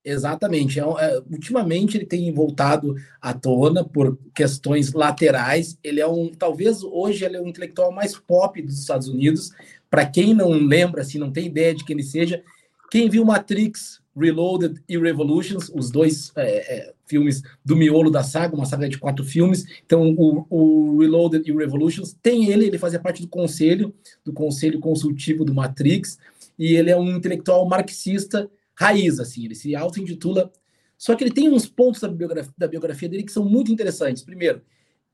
Exatamente. 0.04 0.80
É, 0.80 0.82
é, 0.82 1.22
ultimamente 1.30 1.96
ele 1.96 2.06
tem 2.06 2.32
voltado 2.32 2.94
à 3.20 3.34
tona 3.34 3.84
por 3.84 4.18
questões 4.34 4.92
laterais. 4.92 5.78
Ele 5.82 6.00
é 6.00 6.06
um, 6.06 6.30
talvez 6.30 6.82
hoje 6.82 7.24
ele 7.24 7.36
é 7.36 7.40
o 7.40 7.46
intelectual 7.46 7.92
mais 7.92 8.16
pop 8.16 8.60
dos 8.62 8.78
Estados 8.78 9.08
Unidos. 9.08 9.50
Para 9.90 10.06
quem 10.06 10.34
não 10.34 10.50
lembra, 10.50 11.02
assim, 11.02 11.18
não 11.18 11.30
tem 11.30 11.46
ideia 11.46 11.74
de 11.74 11.84
quem 11.84 11.94
ele 11.96 12.02
seja, 12.02 12.42
quem 12.90 13.08
viu 13.08 13.24
Matrix, 13.24 14.00
Reloaded 14.16 14.82
e 14.88 14.98
Revolutions, 14.98 15.70
os 15.74 15.90
dois 15.90 16.32
é, 16.36 16.76
é, 16.76 16.92
filmes 17.06 17.42
do 17.64 17.76
miolo 17.76 18.10
da 18.10 18.22
saga, 18.22 18.54
uma 18.54 18.66
saga 18.66 18.88
de 18.88 18.98
quatro 18.98 19.24
filmes. 19.24 19.64
Então, 19.84 20.14
o, 20.16 20.46
o, 20.50 20.98
Reloaded 20.98 21.48
e 21.48 21.54
Revolutions 21.54 22.16
tem 22.20 22.50
ele, 22.50 22.66
ele 22.66 22.78
fazia 22.78 22.98
parte 22.98 23.22
do 23.22 23.28
conselho, 23.28 23.94
do 24.24 24.32
conselho 24.32 24.80
consultivo 24.80 25.44
do 25.44 25.54
Matrix, 25.54 26.18
e 26.58 26.74
ele 26.74 26.90
é 26.90 26.96
um 26.96 27.16
intelectual 27.16 27.66
marxista 27.66 28.50
raiz, 28.80 29.20
assim, 29.20 29.44
ele 29.44 29.54
se 29.54 29.76
auto-intitula. 29.76 30.50
Só 30.96 31.14
que 31.14 31.24
ele 31.24 31.32
tem 31.32 31.48
uns 31.50 31.66
pontos 31.66 32.00
da 32.00 32.08
biografia, 32.08 32.52
da 32.56 32.68
biografia 32.68 33.08
dele 33.08 33.22
que 33.22 33.32
são 33.32 33.44
muito 33.44 33.72
interessantes. 33.72 34.22
Primeiro, 34.22 34.62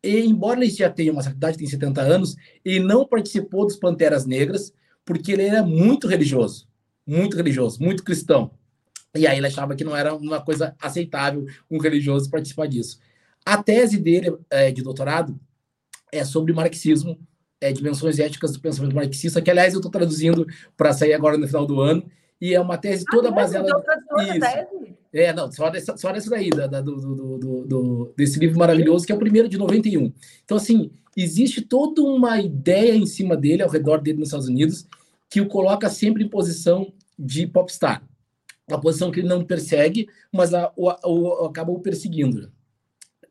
e, 0.02 0.20
embora 0.20 0.60
ele 0.60 0.70
já 0.70 0.90
tenha 0.90 1.12
uma 1.12 1.22
certa 1.22 1.36
idade, 1.36 1.58
tem 1.58 1.66
70 1.66 2.00
anos, 2.00 2.36
ele 2.64 2.80
não 2.80 3.06
participou 3.06 3.66
dos 3.66 3.76
Panteras 3.76 4.26
Negras, 4.26 4.72
porque 5.04 5.32
ele 5.32 5.42
era 5.42 5.62
muito 5.62 6.08
religioso 6.08 6.68
muito 7.06 7.36
religioso, 7.36 7.80
muito 7.80 8.02
cristão. 8.02 8.50
E 9.14 9.26
aí 9.26 9.38
ele 9.38 9.46
achava 9.46 9.76
que 9.76 9.84
não 9.84 9.96
era 9.96 10.14
uma 10.14 10.42
coisa 10.42 10.74
aceitável 10.80 11.46
um 11.70 11.78
religioso 11.78 12.28
participar 12.28 12.66
disso. 12.66 12.98
A 13.44 13.62
tese 13.62 13.98
dele 13.98 14.36
é, 14.50 14.72
de 14.72 14.82
doutorado 14.82 15.38
é 16.12 16.24
sobre 16.24 16.52
marxismo, 16.52 17.18
é, 17.60 17.72
dimensões 17.72 18.18
éticas 18.18 18.52
do 18.52 18.60
pensamento 18.60 18.94
marxista, 18.94 19.40
que 19.40 19.50
aliás 19.50 19.72
eu 19.72 19.78
estou 19.78 19.90
traduzindo 19.90 20.46
para 20.76 20.92
sair 20.92 21.14
agora 21.14 21.38
no 21.38 21.46
final 21.46 21.64
do 21.64 21.80
ano, 21.80 22.04
e 22.40 22.54
é 22.54 22.60
uma 22.60 22.76
tese 22.76 23.04
toda 23.10 23.28
ah, 23.28 23.32
baseada 23.32 23.68
nisso. 23.68 24.96
É, 25.12 25.32
não, 25.32 25.50
só 25.50 25.70
dessa, 25.70 25.96
só 25.96 26.12
dessa 26.12 26.28
daí, 26.28 26.50
da, 26.50 26.66
da, 26.66 26.80
do, 26.80 26.96
do, 26.96 27.38
do, 27.38 27.64
do, 27.64 28.14
desse 28.16 28.38
livro 28.38 28.58
maravilhoso, 28.58 29.06
que 29.06 29.12
é 29.12 29.14
o 29.14 29.18
primeiro 29.18 29.48
de 29.48 29.56
91. 29.56 30.12
Então, 30.44 30.58
assim, 30.58 30.90
existe 31.16 31.62
toda 31.62 32.02
uma 32.02 32.38
ideia 32.38 32.94
em 32.94 33.06
cima 33.06 33.36
dele, 33.36 33.62
ao 33.62 33.70
redor 33.70 33.98
dele 33.98 34.18
nos 34.18 34.28
Estados 34.28 34.48
Unidos, 34.48 34.86
que 35.30 35.40
o 35.40 35.48
coloca 35.48 35.88
sempre 35.88 36.22
em 36.22 36.28
posição 36.28 36.92
de 37.18 37.46
popstar. 37.46 38.06
Uma 38.68 38.80
posição 38.80 39.10
que 39.10 39.20
ele 39.20 39.28
não 39.28 39.44
persegue, 39.44 40.06
mas 40.30 40.52
a, 40.52 40.70
o, 40.76 40.88
o, 40.88 41.46
acaba 41.46 41.72
o 41.72 41.80
perseguindo. 41.80 42.52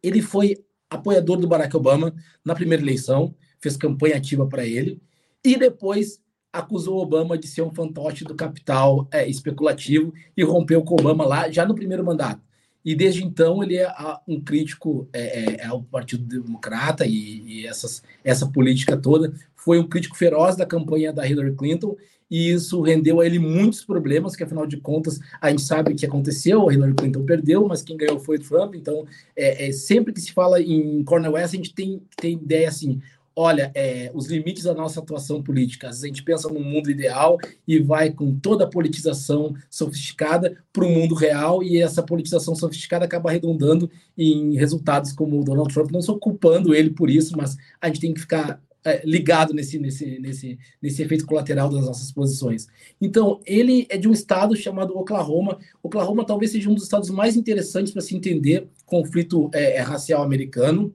Ele 0.02 0.22
foi 0.22 0.58
apoiador 0.90 1.38
do 1.38 1.48
Barack 1.48 1.76
Obama 1.76 2.16
na 2.44 2.56
primeira 2.56 2.82
eleição, 2.82 3.36
fez 3.60 3.78
campanha 3.78 4.18
ativa 4.18 4.48
para 4.48 4.66
ele, 4.66 5.00
e 5.44 5.56
depois 5.56 6.20
acusou 6.60 6.98
Obama 6.98 7.38
de 7.38 7.48
ser 7.48 7.62
um 7.62 7.74
fantoche 7.74 8.24
do 8.24 8.36
capital 8.36 9.08
é, 9.12 9.28
especulativo 9.28 10.14
e 10.36 10.44
rompeu 10.44 10.82
com 10.82 10.96
Obama 10.96 11.26
lá 11.26 11.50
já 11.52 11.66
no 11.66 11.76
primeiro 11.76 12.04
mandato. 12.04 12.42
E 12.84 12.94
desde 12.96 13.24
então 13.24 13.64
ele 13.64 13.78
é 13.78 13.92
um 14.28 14.40
crítico 14.40 15.08
é, 15.12 15.56
é, 15.62 15.66
ao 15.66 15.82
Partido 15.82 16.24
Democrata 16.24 17.06
e, 17.06 17.42
e 17.62 17.68
essas, 17.68 18.04
essa 18.24 18.48
política 18.48 18.96
toda. 18.96 19.34
Foi 19.56 19.80
um 19.80 19.88
crítico 19.88 20.16
feroz 20.16 20.56
da 20.56 20.66
campanha 20.66 21.12
da 21.12 21.28
Hillary 21.28 21.56
Clinton 21.56 21.96
e 22.30 22.52
isso 22.52 22.82
rendeu 22.82 23.20
a 23.20 23.26
ele 23.26 23.40
muitos 23.40 23.84
problemas, 23.84 24.36
que 24.36 24.44
afinal 24.44 24.66
de 24.66 24.78
contas 24.78 25.20
a 25.42 25.50
gente 25.50 25.62
sabe 25.62 25.92
o 25.92 25.96
que 25.96 26.06
aconteceu, 26.06 26.68
a 26.68 26.74
Hillary 26.74 26.94
Clinton 26.94 27.24
perdeu, 27.24 27.68
mas 27.68 27.82
quem 27.82 27.98
ganhou 27.98 28.20
foi 28.20 28.38
o 28.38 28.42
Trump, 28.42 28.76
então 28.76 29.06
é, 29.36 29.68
é 29.68 29.72
sempre 29.72 30.14
que 30.14 30.22
se 30.22 30.32
fala 30.32 30.62
em 30.62 31.04
Cornel 31.04 31.34
West, 31.34 31.54
a 31.54 31.58
gente 31.58 31.74
tem, 31.74 32.02
tem 32.18 32.34
ideia 32.34 32.68
assim, 32.68 33.02
olha, 33.36 33.72
é, 33.76 34.10
os 34.14 34.28
limites 34.28 34.64
da 34.64 34.74
nossa 34.74 35.00
atuação 35.00 35.44
política, 35.44 35.90
a 35.90 35.92
gente 35.92 36.24
pensa 36.24 36.48
no 36.48 36.60
mundo 36.60 36.90
ideal 36.90 37.38
e 37.68 37.80
vai 37.80 38.12
com 38.12 38.34
toda 38.34 38.64
a 38.64 38.70
politização 38.70 39.54
sofisticada 39.70 40.58
para 40.72 40.86
o 40.86 40.90
mundo 40.90 41.14
real 41.14 41.62
e 41.62 41.82
essa 41.82 42.02
politização 42.02 42.56
sofisticada 42.56 43.06
acaba 43.06 43.32
redundando 43.32 43.90
em 44.18 44.56
resultados 44.56 45.12
como 45.12 45.40
o 45.40 45.44
Donald 45.44 45.74
Trump, 45.74 45.92
não 45.92 46.02
sou 46.02 46.18
culpando 46.18 46.74
ele 46.74 46.92
por 46.92 47.10
isso, 47.10 47.36
mas 47.36 47.58
a 47.82 47.88
gente 47.88 48.00
tem 48.00 48.14
que 48.14 48.22
ficar 48.22 48.62
é, 48.86 49.02
ligado 49.04 49.52
nesse, 49.54 49.80
nesse, 49.80 50.20
nesse, 50.20 50.60
nesse 50.80 51.02
efeito 51.02 51.26
colateral 51.26 51.70
das 51.70 51.84
nossas 51.84 52.12
posições. 52.12 52.68
Então, 53.02 53.42
ele 53.46 53.88
é 53.90 53.98
de 53.98 54.08
um 54.08 54.14
estado 54.14 54.56
chamado 54.56 54.96
Oklahoma. 54.96 55.58
Oklahoma 55.82 56.24
talvez 56.24 56.52
seja 56.52 56.70
um 56.70 56.76
dos 56.76 56.84
estados 56.84 57.10
mais 57.10 57.36
interessantes 57.36 57.92
para 57.92 58.04
se 58.04 58.16
entender 58.16 58.68
conflito 58.86 59.50
é, 59.54 59.82
racial 59.82 60.22
americano. 60.22 60.94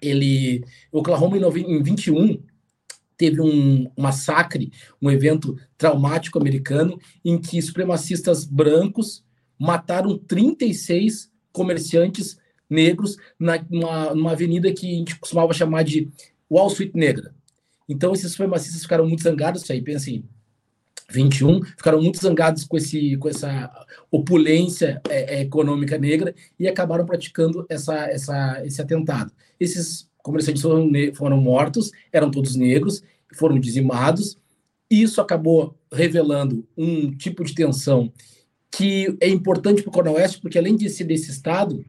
Ele, 0.00 0.64
Oklahoma 0.92 1.36
em, 1.36 1.42
em 1.42 1.82
21 1.82 2.42
teve 3.16 3.40
um, 3.40 3.90
um 3.96 4.02
massacre, 4.02 4.72
um 5.00 5.10
evento 5.10 5.58
traumático 5.76 6.38
americano 6.38 6.98
em 7.24 7.38
que 7.38 7.60
supremacistas 7.60 8.44
brancos 8.44 9.22
mataram 9.58 10.16
36 10.16 11.30
comerciantes 11.52 12.38
negros 12.68 13.18
na, 13.38 13.62
numa, 13.68 14.14
numa 14.14 14.32
avenida 14.32 14.72
que 14.72 14.86
a 14.86 14.98
gente 14.98 15.18
costumava 15.18 15.52
chamar 15.52 15.82
de 15.82 16.08
Wall 16.50 16.68
Street 16.68 16.92
Negra. 16.94 17.34
Então, 17.88 18.12
esses 18.12 18.30
supremacistas 18.30 18.82
ficaram 18.82 19.06
muito 19.06 19.22
zangados, 19.22 19.62
isso 19.62 19.72
aí, 19.72 19.82
pensem, 19.82 20.24
21, 21.10 21.62
ficaram 21.62 22.00
muito 22.00 22.20
zangados 22.20 22.64
com, 22.64 22.76
esse, 22.76 23.16
com 23.16 23.28
essa 23.28 23.70
opulência 24.10 25.00
é, 25.08 25.36
é, 25.36 25.40
econômica 25.42 25.98
negra 25.98 26.34
e 26.58 26.68
acabaram 26.68 27.04
praticando 27.04 27.66
essa, 27.68 27.94
essa, 28.06 28.62
esse 28.64 28.80
atentado. 28.80 29.32
Esses 29.58 30.08
comerciantes 30.22 30.62
foram, 30.62 30.90
foram 31.14 31.40
mortos, 31.40 31.90
eram 32.12 32.30
todos 32.30 32.56
negros, 32.56 33.02
foram 33.34 33.58
dizimados, 33.58 34.38
e 34.90 35.02
isso 35.02 35.20
acabou 35.20 35.76
revelando 35.92 36.66
um 36.76 37.10
tipo 37.12 37.44
de 37.44 37.54
tensão 37.54 38.12
que 38.70 39.16
é 39.20 39.28
importante 39.28 39.82
para 39.82 39.90
o 39.90 39.92
Coronel 39.92 40.14
Oeste, 40.14 40.40
porque 40.40 40.58
além 40.58 40.76
de 40.76 40.88
ser 40.88 41.04
desse 41.04 41.30
estado, 41.30 41.84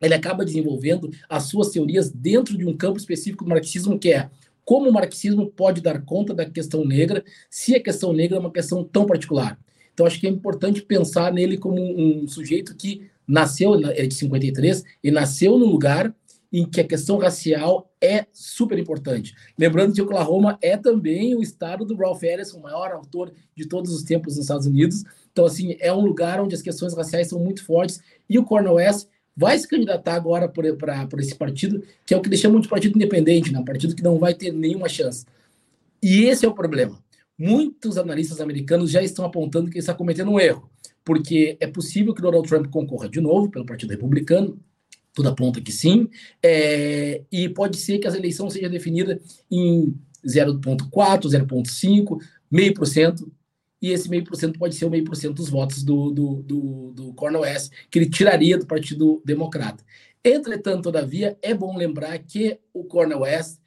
ele 0.00 0.14
acaba 0.14 0.44
desenvolvendo 0.44 1.10
as 1.28 1.44
suas 1.44 1.70
teorias 1.70 2.10
dentro 2.10 2.56
de 2.58 2.66
um 2.66 2.76
campo 2.76 2.98
específico 2.98 3.44
do 3.44 3.50
marxismo, 3.50 3.98
que 3.98 4.12
é 4.12 4.28
como 4.64 4.88
o 4.88 4.92
marxismo 4.92 5.50
pode 5.50 5.80
dar 5.80 6.02
conta 6.02 6.32
da 6.32 6.48
questão 6.48 6.84
negra, 6.84 7.24
se 7.50 7.74
a 7.74 7.82
questão 7.82 8.12
negra 8.12 8.36
é 8.36 8.40
uma 8.40 8.52
questão 8.52 8.82
tão 8.82 9.06
particular. 9.06 9.58
Então, 9.92 10.06
acho 10.06 10.18
que 10.18 10.26
é 10.26 10.30
importante 10.30 10.82
pensar 10.82 11.32
nele 11.32 11.56
como 11.56 11.80
um 11.80 12.26
sujeito 12.26 12.74
que 12.74 13.08
nasceu, 13.26 13.74
é 13.90 14.06
de 14.06 14.14
53, 14.14 14.84
e 15.02 15.10
nasceu 15.10 15.58
no 15.58 15.66
lugar 15.66 16.14
em 16.52 16.64
que 16.64 16.80
a 16.80 16.86
questão 16.86 17.18
racial 17.18 17.90
é 18.00 18.26
super 18.32 18.78
importante. 18.78 19.34
Lembrando 19.58 19.92
que 19.92 20.00
Oklahoma 20.00 20.56
é 20.62 20.76
também 20.76 21.34
o 21.34 21.42
estado 21.42 21.84
do 21.84 21.96
Ralph 21.96 22.22
Ellison, 22.22 22.58
o 22.58 22.62
maior 22.62 22.92
autor 22.92 23.32
de 23.56 23.66
todos 23.66 23.92
os 23.92 24.04
tempos 24.04 24.36
nos 24.36 24.44
Estados 24.44 24.66
Unidos. 24.66 25.02
Então, 25.32 25.46
assim, 25.46 25.76
é 25.80 25.92
um 25.92 26.00
lugar 26.00 26.40
onde 26.40 26.54
as 26.54 26.62
questões 26.62 26.94
raciais 26.94 27.28
são 27.28 27.40
muito 27.40 27.64
fortes. 27.64 28.00
E 28.30 28.38
o 28.38 28.44
Cornel 28.44 28.74
West 28.74 29.08
vai 29.36 29.58
se 29.58 29.66
candidatar 29.66 30.14
agora 30.14 30.48
por 30.48 30.64
esse 31.20 31.34
partido, 31.34 31.82
que 32.06 32.14
é 32.14 32.16
o 32.16 32.20
que 32.20 32.28
deixamos 32.28 32.62
de 32.62 32.68
partido 32.68 32.96
independente, 32.96 33.52
né? 33.52 33.58
um 33.58 33.64
partido 33.64 33.94
que 33.94 34.02
não 34.02 34.18
vai 34.18 34.34
ter 34.34 34.52
nenhuma 34.52 34.88
chance. 34.88 35.26
E 36.02 36.24
esse 36.24 36.44
é 36.44 36.48
o 36.48 36.54
problema. 36.54 37.02
Muitos 37.36 37.98
analistas 37.98 38.40
americanos 38.40 38.90
já 38.90 39.02
estão 39.02 39.24
apontando 39.24 39.68
que 39.68 39.76
ele 39.76 39.80
está 39.80 39.94
cometendo 39.94 40.30
um 40.30 40.38
erro, 40.38 40.70
porque 41.04 41.56
é 41.58 41.66
possível 41.66 42.14
que 42.14 42.22
Donald 42.22 42.48
Trump 42.48 42.66
concorra 42.68 43.08
de 43.08 43.20
novo 43.20 43.50
pelo 43.50 43.66
Partido 43.66 43.90
Republicano, 43.90 44.58
tudo 45.12 45.28
aponta 45.28 45.60
que 45.60 45.72
sim, 45.72 46.08
é, 46.42 47.22
e 47.30 47.48
pode 47.48 47.76
ser 47.76 47.98
que 47.98 48.06
as 48.06 48.14
eleições 48.14 48.52
seja 48.52 48.68
definida 48.68 49.20
em 49.50 49.94
0,4, 50.24 50.90
0,5, 50.90 52.18
meio 52.50 52.74
por 52.74 52.86
cento, 52.86 53.30
e 53.84 53.92
esse 53.92 54.08
meio 54.08 54.24
por 54.24 54.34
cento 54.34 54.58
pode 54.58 54.74
ser 54.74 54.86
o 54.86 54.90
meio 54.90 55.04
por 55.04 55.14
cento 55.14 55.34
dos 55.34 55.50
votos 55.50 55.82
do, 55.82 56.10
do, 56.10 56.42
do, 56.42 56.92
do 56.92 57.12
Cornel 57.12 57.42
West, 57.42 57.70
que 57.90 57.98
ele 57.98 58.08
tiraria 58.08 58.56
do 58.56 58.64
Partido 58.64 59.20
Democrata. 59.26 59.84
Entretanto, 60.24 60.84
todavia, 60.84 61.36
é 61.42 61.52
bom 61.52 61.76
lembrar 61.76 62.18
que 62.20 62.58
o 62.72 62.84
Cornel 62.84 63.20
West 63.20 63.60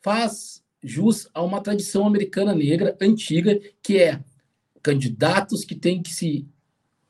faz 0.00 0.62
jus 0.80 1.28
a 1.34 1.42
uma 1.42 1.60
tradição 1.60 2.06
americana 2.06 2.54
negra 2.54 2.96
antiga, 3.02 3.60
que 3.82 3.98
é 3.98 4.20
candidatos 4.80 5.64
que 5.64 5.74
têm 5.74 6.00
que 6.00 6.14
se 6.14 6.46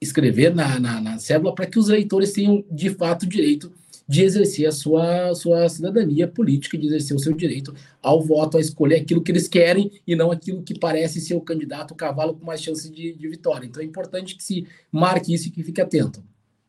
escrever 0.01 0.55
na, 0.55 0.81
na, 0.81 1.03
na 1.03 1.19
cédula 1.19 1.55
para 1.55 1.67
que 1.67 1.79
os 1.79 1.91
eleitores 1.91 2.33
tenham, 2.33 2.65
de 2.71 2.89
fato, 2.89 3.27
direito 3.27 3.75
de 4.07 4.23
exercer 4.23 4.67
a 4.67 4.73
sua, 4.73 5.35
sua 5.35 5.69
cidadania 5.69 6.29
política, 6.29 6.77
de 6.77 6.87
exercer 6.87 7.17
o 7.17 7.21
seu 7.21 7.33
direito 7.33 7.75
ao 8.03 8.21
voto, 8.21 8.57
a 8.57 8.61
escolher 8.61 8.97
aquilo 8.97 9.23
que 9.23 9.33
eles 9.33 9.49
querem 9.49 9.91
e 10.07 10.15
não 10.15 10.31
aquilo 10.31 10.63
que 10.63 10.79
parece 10.79 11.21
ser 11.21 11.35
o 11.35 11.41
candidato, 11.41 11.93
o 11.93 11.97
cavalo 11.97 12.35
com 12.35 12.45
mais 12.45 12.63
chance 12.63 12.91
de, 12.91 13.15
de 13.15 13.29
vitória. 13.29 13.67
Então 13.67 13.83
é 13.83 13.87
importante 13.87 14.37
que 14.37 14.43
se 14.43 14.67
marque 14.93 15.33
isso 15.33 15.49
e 15.49 15.51
que 15.51 15.63
fique 15.63 15.81
atento. 15.81 16.23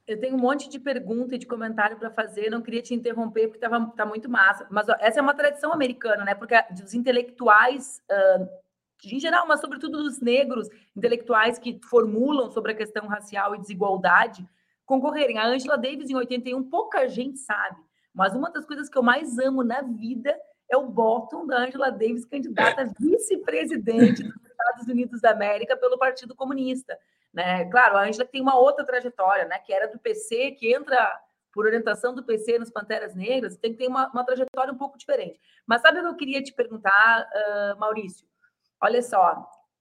Eu 0.08 0.20
tenho 0.20 0.36
um 0.36 0.39
monte 0.39 0.70
de 0.70 0.80
pergunta 0.80 1.34
e 1.36 1.38
de 1.38 1.48
comentário 1.48 1.98
para 1.98 2.12
fazer, 2.12 2.50
não 2.51 2.62
queria 2.62 2.82
te 2.82 2.94
interromper 2.94 3.48
porque 3.48 3.58
estava 3.58 3.84
tá 3.88 4.06
muito 4.06 4.30
massa. 4.30 4.68
Mas 4.70 4.88
ó, 4.88 4.96
essa 5.00 5.20
é 5.20 5.22
uma 5.22 5.34
tradição 5.34 5.74
americana, 5.74 6.24
né? 6.24 6.36
Porque 6.36 6.54
os 6.84 6.94
intelectuais, 6.94 8.01
uh, 8.12 8.48
em 9.04 9.20
geral, 9.20 9.48
mas 9.48 9.60
sobretudo 9.60 10.04
dos 10.04 10.22
negros 10.22 10.70
intelectuais 10.96 11.58
que 11.58 11.80
formulam 11.89 12.51
sobre 12.51 12.72
a 12.72 12.75
questão 12.75 13.08
racial 13.08 13.56
e 13.56 13.60
desigualdade, 13.60 14.48
concorrerem. 14.86 15.38
A 15.38 15.48
Angela 15.48 15.77
Davis, 15.77 16.10
em 16.10 16.15
81, 16.15 16.63
pouca 16.70 17.08
gente 17.08 17.39
sabe, 17.39 17.77
mas 18.13 18.36
uma 18.36 18.51
das 18.51 18.65
coisas 18.65 18.89
que 18.89 18.98
eu 18.98 19.04
mais 19.04 19.38
amo 19.39 19.63
na 19.63 19.82
vida 19.82 20.38
é 20.70 20.77
o 20.77 20.88
bottom 20.88 21.46
da 21.46 21.60
Angela 21.60 21.92
Davis, 21.92 22.25
candidata 22.25 22.82
a 22.82 22.86
vice-presidente 23.00 24.24
dos 24.24 24.46
Estados 24.46 24.88
Unidos 24.88 25.22
da 25.22 25.32
América 25.32 25.77
pelo 25.77 25.98
Partido 25.98 26.36
Comunista. 26.36 26.98
Né? 27.34 27.65
Claro, 27.65 27.98
a 27.98 28.04
Angela 28.04 28.25
tem 28.25 28.42
uma 28.42 28.58
outra 28.58 28.86
trajetória, 28.86 29.46
né? 29.46 29.60
que 29.60 29.74
era 29.74 29.88
do 29.88 30.00
PC, 30.00 30.51
que 30.51 30.74
entra 30.74 31.22
por 31.54 31.65
orientação 31.65 32.13
do 32.13 32.24
PC 32.24 32.60
nos 32.60 32.70
Panteras 32.70 33.15
Negras, 33.15 33.58
tem 33.58 33.72
que 33.72 33.77
ter 33.77 33.88
uma, 33.88 34.10
uma 34.10 34.25
trajetória 34.25 34.74
um 34.74 34.77
pouco 34.77 34.98
diferente. 34.98 35.39
Mas 35.65 35.82
sabe 35.82 36.00
o 36.00 36.01
que 36.01 36.08
eu 36.08 36.15
queria 36.15 36.44
te 36.44 36.54
perguntar, 36.54 37.25
uh, 37.25 37.80
Maurício? 37.80 38.27
Olha 38.82 39.01
só, 39.01 39.39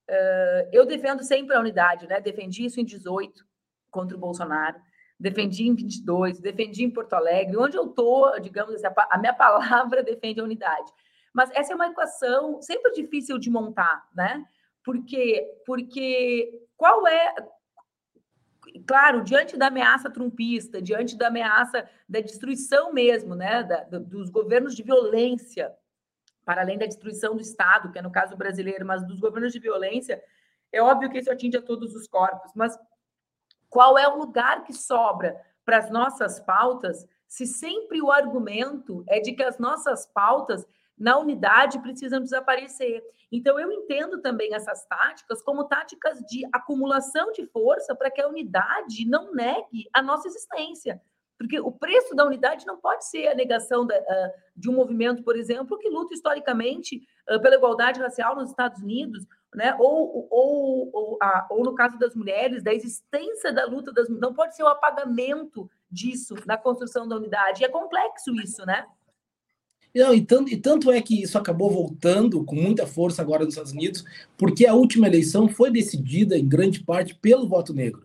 uh, 0.08 0.68
eu 0.72 0.86
defendo 0.86 1.24
sempre 1.24 1.56
a 1.56 1.60
unidade, 1.60 2.06
né? 2.06 2.20
Defendi 2.20 2.64
isso 2.64 2.80
em 2.80 2.84
18 2.84 3.44
contra 3.90 4.16
o 4.16 4.20
Bolsonaro 4.20 4.80
defendi 5.18 5.68
em 5.68 5.74
22, 5.74 6.40
defendi 6.40 6.84
em 6.84 6.90
Porto 6.90 7.14
Alegre, 7.14 7.56
onde 7.56 7.76
eu 7.76 7.86
estou, 7.86 8.38
digamos 8.40 8.74
assim, 8.74 8.86
a 9.10 9.18
minha 9.18 9.32
palavra 9.34 10.02
defende 10.02 10.40
a 10.40 10.44
unidade. 10.44 10.90
Mas 11.32 11.50
essa 11.52 11.72
é 11.72 11.76
uma 11.76 11.88
equação 11.88 12.62
sempre 12.62 12.92
difícil 12.92 13.38
de 13.38 13.50
montar, 13.50 14.08
né? 14.14 14.44
Porque, 14.84 15.44
porque 15.66 16.62
qual 16.76 17.06
é. 17.06 17.34
Claro, 18.86 19.22
diante 19.22 19.56
da 19.56 19.66
ameaça 19.66 20.10
trumpista, 20.10 20.80
diante 20.80 21.16
da 21.16 21.28
ameaça 21.28 21.88
da 22.08 22.20
destruição 22.20 22.92
mesmo, 22.92 23.34
né? 23.34 23.62
Da, 23.64 23.98
dos 23.98 24.30
governos 24.30 24.74
de 24.74 24.82
violência, 24.82 25.72
para 26.44 26.62
além 26.62 26.78
da 26.78 26.86
destruição 26.86 27.34
do 27.34 27.42
Estado, 27.42 27.90
que 27.90 27.98
é 27.98 28.02
no 28.02 28.12
caso 28.12 28.36
brasileiro, 28.36 28.86
mas 28.86 29.04
dos 29.06 29.18
governos 29.18 29.52
de 29.52 29.58
violência, 29.58 30.22
é 30.70 30.82
óbvio 30.82 31.10
que 31.10 31.18
isso 31.18 31.30
atinge 31.30 31.56
a 31.56 31.62
todos 31.62 31.94
os 31.94 32.06
corpos, 32.06 32.52
mas 32.54 32.78
qual 33.74 33.98
é 33.98 34.06
o 34.06 34.16
lugar 34.16 34.62
que 34.62 34.72
sobra 34.72 35.36
para 35.64 35.78
as 35.78 35.90
nossas 35.90 36.38
pautas, 36.38 37.04
se 37.26 37.44
sempre 37.44 38.00
o 38.00 38.12
argumento 38.12 39.02
é 39.08 39.18
de 39.18 39.32
que 39.32 39.42
as 39.42 39.58
nossas 39.58 40.06
pautas 40.06 40.64
na 40.96 41.18
unidade 41.18 41.80
precisam 41.80 42.20
desaparecer. 42.20 43.02
Então, 43.32 43.58
eu 43.58 43.72
entendo 43.72 44.22
também 44.22 44.54
essas 44.54 44.86
táticas 44.86 45.42
como 45.42 45.64
táticas 45.64 46.20
de 46.20 46.46
acumulação 46.52 47.32
de 47.32 47.44
força 47.46 47.96
para 47.96 48.12
que 48.12 48.22
a 48.22 48.28
unidade 48.28 49.04
não 49.08 49.34
negue 49.34 49.88
a 49.92 50.00
nossa 50.00 50.28
existência. 50.28 51.02
Porque 51.36 51.58
o 51.58 51.72
preço 51.72 52.14
da 52.14 52.24
unidade 52.24 52.64
não 52.64 52.76
pode 52.76 53.04
ser 53.06 53.26
a 53.26 53.34
negação 53.34 53.84
da, 53.84 53.98
uh, 53.98 54.32
de 54.54 54.70
um 54.70 54.74
movimento, 54.74 55.24
por 55.24 55.36
exemplo, 55.36 55.76
que 55.78 55.88
luta 55.88 56.14
historicamente 56.14 57.02
uh, 57.28 57.42
pela 57.42 57.56
igualdade 57.56 57.98
racial 57.98 58.36
nos 58.36 58.50
Estados 58.50 58.80
Unidos, 58.80 59.26
né? 59.54 59.74
Ou, 59.78 60.26
ou, 60.30 60.90
ou, 60.92 61.18
a, 61.20 61.46
ou 61.50 61.64
no 61.64 61.74
caso 61.74 61.98
das 61.98 62.14
mulheres, 62.14 62.62
da 62.62 62.74
existência 62.74 63.52
da 63.52 63.66
luta 63.66 63.92
das 63.92 64.08
não 64.08 64.34
pode 64.34 64.56
ser 64.56 64.62
o 64.62 64.68
apagamento 64.68 65.70
disso 65.90 66.34
na 66.46 66.56
construção 66.56 67.06
da 67.06 67.16
unidade. 67.16 67.62
E 67.62 67.64
é 67.64 67.68
complexo 67.68 68.34
isso, 68.34 68.64
né? 68.66 68.84
Não, 69.94 70.12
e, 70.12 70.20
tanto, 70.22 70.52
e 70.52 70.56
tanto 70.56 70.90
é 70.90 71.00
que 71.00 71.22
isso 71.22 71.38
acabou 71.38 71.70
voltando 71.70 72.44
com 72.44 72.56
muita 72.56 72.84
força 72.84 73.22
agora 73.22 73.44
nos 73.44 73.54
Estados 73.54 73.70
Unidos, 73.70 74.04
porque 74.36 74.66
a 74.66 74.74
última 74.74 75.06
eleição 75.06 75.48
foi 75.48 75.70
decidida 75.70 76.36
em 76.36 76.48
grande 76.48 76.82
parte 76.82 77.14
pelo 77.14 77.48
voto 77.48 77.72
negro. 77.72 78.04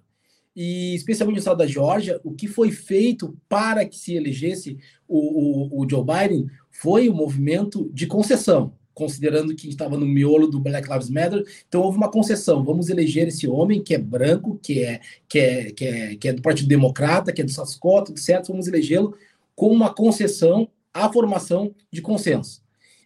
E 0.56 0.94
especialmente 0.94 1.38
no 1.38 1.40
estado 1.40 1.58
da 1.58 1.68
Geórgia, 1.68 2.22
o 2.24 2.34
que 2.34 2.48
foi 2.48 2.70
feito 2.70 3.36
para 3.48 3.86
que 3.86 3.98
se 3.98 4.14
elegesse 4.14 4.78
o, 5.08 5.80
o, 5.80 5.82
o 5.82 5.90
Joe 5.90 6.04
Biden 6.04 6.48
foi 6.70 7.10
o 7.10 7.14
um 7.14 7.16
movimento 7.16 7.90
de 7.92 8.06
concessão 8.06 8.78
considerando 9.00 9.56
que 9.56 9.70
estava 9.70 9.98
no 9.98 10.06
miolo 10.06 10.46
do 10.46 10.60
Black 10.60 10.92
Lives 10.92 11.10
Matter. 11.10 11.42
Então 11.70 11.82
houve 11.82 11.98
uma 11.98 12.12
concessão. 12.12 12.66
Vamos 12.66 12.90
eleger 12.90 13.30
esse 13.30 13.48
homem 13.48 13.82
que 13.82 13.96
é 13.96 13.98
branco, 13.98 14.60
que 14.62 14.84
é 14.84 15.00
que 15.28 15.40
é 15.40 15.72
que 15.72 15.86
é, 15.86 16.16
que 16.18 16.28
é 16.28 16.34
do 16.34 16.42
Partido 16.42 16.68
Democrata, 16.68 17.32
que 17.32 17.40
é 17.40 17.46
do 17.46 17.52
Sascota, 17.52 18.14
certo. 18.18 18.52
Vamos 18.52 18.68
elegê-lo 18.68 19.16
com 19.56 19.72
uma 19.72 19.94
concessão 19.94 20.68
à 20.94 21.12
formação 21.12 21.74
de 21.90 22.02
consenso. 22.02 22.62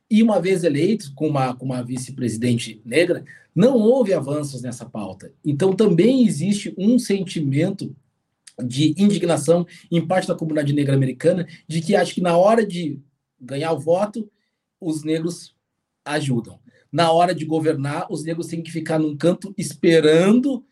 E 0.10 0.24
uma 0.24 0.42
vez 0.42 0.64
eleito 0.64 1.14
com 1.14 1.28
uma, 1.28 1.56
com 1.56 1.66
uma 1.66 1.84
vice-presidente 1.84 2.82
negra, 2.84 3.24
não 3.56 3.78
houve 3.78 4.16
avanços 4.16 4.64
nessa 4.64 4.86
pauta. 4.86 5.32
Então 5.46 5.74
também 5.74 6.26
existe 6.26 6.74
um 6.76 6.98
sentimento 6.98 7.96
de 8.64 8.96
indignação 8.98 9.66
em 9.92 10.06
parte 10.06 10.28
da 10.28 10.36
comunidade 10.36 10.74
negra 10.74 10.96
americana 10.96 11.48
de 11.68 11.82
que 11.82 11.96
acha 11.96 12.14
que 12.16 12.22
na 12.22 12.36
hora 12.36 12.66
de 12.66 13.00
ganhar 13.40 13.74
o 13.74 13.80
voto, 13.80 14.30
os 14.82 15.04
negros 15.04 15.54
ajudam. 16.06 16.60
Na 16.92 17.12
hora 17.12 17.34
de 17.34 17.46
governar, 17.46 18.06
os 18.10 18.24
negros 18.24 18.48
têm 18.48 18.62
que 18.62 18.72
ficar 18.72 19.00
num 19.00 19.18
canto 19.18 19.54
esperando 19.58 20.64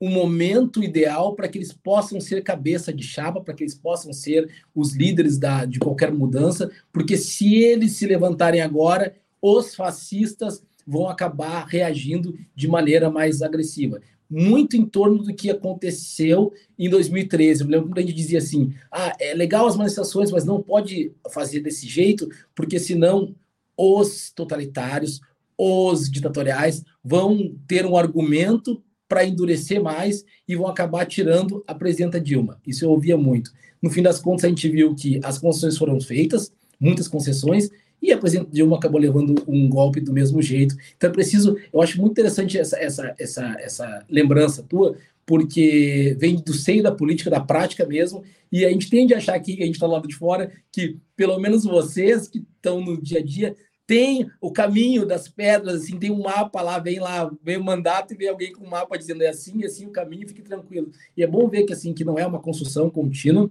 o 0.00 0.08
momento 0.08 0.82
ideal 0.82 1.34
para 1.34 1.46
que 1.46 1.58
eles 1.58 1.74
possam 1.74 2.18
ser 2.20 2.42
cabeça 2.42 2.92
de 2.92 3.02
chapa, 3.02 3.42
para 3.42 3.52
que 3.52 3.62
eles 3.62 3.74
possam 3.74 4.14
ser 4.14 4.50
os 4.74 4.94
líderes 4.94 5.38
da, 5.38 5.66
de 5.66 5.78
qualquer 5.78 6.10
mudança, 6.10 6.70
porque 6.90 7.18
se 7.18 7.54
eles 7.56 7.92
se 7.92 8.06
levantarem 8.06 8.62
agora, 8.62 9.14
os 9.42 9.74
fascistas 9.74 10.62
vão 10.86 11.08
acabar 11.08 11.66
reagindo 11.66 12.34
de 12.54 12.66
maneira 12.66 13.10
mais 13.10 13.42
agressiva. 13.42 14.00
Muito 14.28 14.76
em 14.76 14.86
torno 14.86 15.22
do 15.22 15.34
que 15.34 15.50
aconteceu 15.50 16.52
em 16.78 16.88
2013. 16.88 17.62
Eu 17.62 17.68
lembro 17.68 17.88
quando 17.88 17.98
a 17.98 18.02
gente 18.02 18.14
dizia 18.14 18.38
assim: 18.38 18.72
ah, 18.90 19.14
é 19.18 19.34
legal 19.34 19.66
as 19.66 19.76
manifestações, 19.76 20.30
mas 20.30 20.44
não 20.44 20.62
pode 20.62 21.12
fazer 21.30 21.60
desse 21.60 21.86
jeito, 21.86 22.28
porque 22.54 22.78
senão 22.78 23.34
os 23.82 24.30
totalitários, 24.30 25.22
os 25.56 26.10
ditatoriais 26.10 26.84
vão 27.02 27.56
ter 27.66 27.86
um 27.86 27.96
argumento 27.96 28.82
para 29.08 29.24
endurecer 29.24 29.82
mais 29.82 30.22
e 30.46 30.54
vão 30.54 30.66
acabar 30.66 31.06
tirando 31.06 31.64
a 31.66 31.74
presidenta 31.74 32.20
Dilma. 32.20 32.60
Isso 32.66 32.84
eu 32.84 32.90
ouvia 32.90 33.16
muito. 33.16 33.50
No 33.80 33.88
fim 33.88 34.02
das 34.02 34.20
contas, 34.20 34.44
a 34.44 34.48
gente 34.48 34.68
viu 34.68 34.94
que 34.94 35.18
as 35.24 35.38
concessões 35.38 35.78
foram 35.78 35.98
feitas, 35.98 36.52
muitas 36.78 37.08
concessões, 37.08 37.70
e 38.02 38.12
a 38.12 38.18
presidenta 38.18 38.50
Dilma 38.52 38.76
acabou 38.76 39.00
levando 39.00 39.42
um 39.48 39.66
golpe 39.66 39.98
do 39.98 40.12
mesmo 40.12 40.42
jeito. 40.42 40.76
Então 40.94 41.08
é 41.08 41.12
preciso, 41.12 41.56
eu 41.72 41.80
acho 41.80 41.98
muito 41.98 42.12
interessante 42.12 42.58
essa, 42.58 42.78
essa, 42.78 43.14
essa, 43.18 43.56
essa 43.60 44.04
lembrança 44.10 44.62
tua, 44.62 44.94
porque 45.24 46.16
vem 46.18 46.36
do 46.36 46.52
seio 46.52 46.82
da 46.82 46.92
política, 46.92 47.30
da 47.30 47.40
prática 47.40 47.86
mesmo, 47.86 48.22
e 48.52 48.64
a 48.64 48.68
gente 48.68 48.90
tende 48.90 49.14
a 49.14 49.16
achar 49.16 49.34
aqui, 49.34 49.56
que 49.56 49.62
a 49.62 49.66
gente 49.66 49.76
está 49.76 49.86
lá 49.86 50.00
de 50.00 50.14
fora, 50.14 50.52
que 50.70 50.98
pelo 51.16 51.38
menos 51.38 51.64
vocês 51.64 52.28
que 52.28 52.44
estão 52.56 52.84
no 52.84 53.00
dia 53.00 53.20
a 53.20 53.24
dia 53.24 53.56
tem 53.90 54.30
o 54.40 54.52
caminho 54.52 55.04
das 55.04 55.26
pedras, 55.26 55.82
assim, 55.82 55.98
tem 55.98 56.12
um 56.12 56.22
mapa 56.22 56.62
lá, 56.62 56.78
vem 56.78 57.00
lá, 57.00 57.28
vem 57.42 57.56
o 57.56 57.64
mandato 57.64 58.14
e 58.14 58.16
vem 58.16 58.28
alguém 58.28 58.52
com 58.52 58.64
um 58.64 58.68
mapa 58.68 58.96
dizendo 58.96 59.20
é 59.24 59.26
assim, 59.26 59.64
é 59.64 59.66
assim 59.66 59.84
o 59.84 59.90
caminho, 59.90 60.28
fique 60.28 60.42
tranquilo. 60.42 60.92
E 61.16 61.24
é 61.24 61.26
bom 61.26 61.48
ver 61.48 61.64
que 61.64 61.72
assim 61.72 61.92
que 61.92 62.04
não 62.04 62.16
é 62.16 62.24
uma 62.24 62.38
construção 62.38 62.88
contínua, 62.88 63.50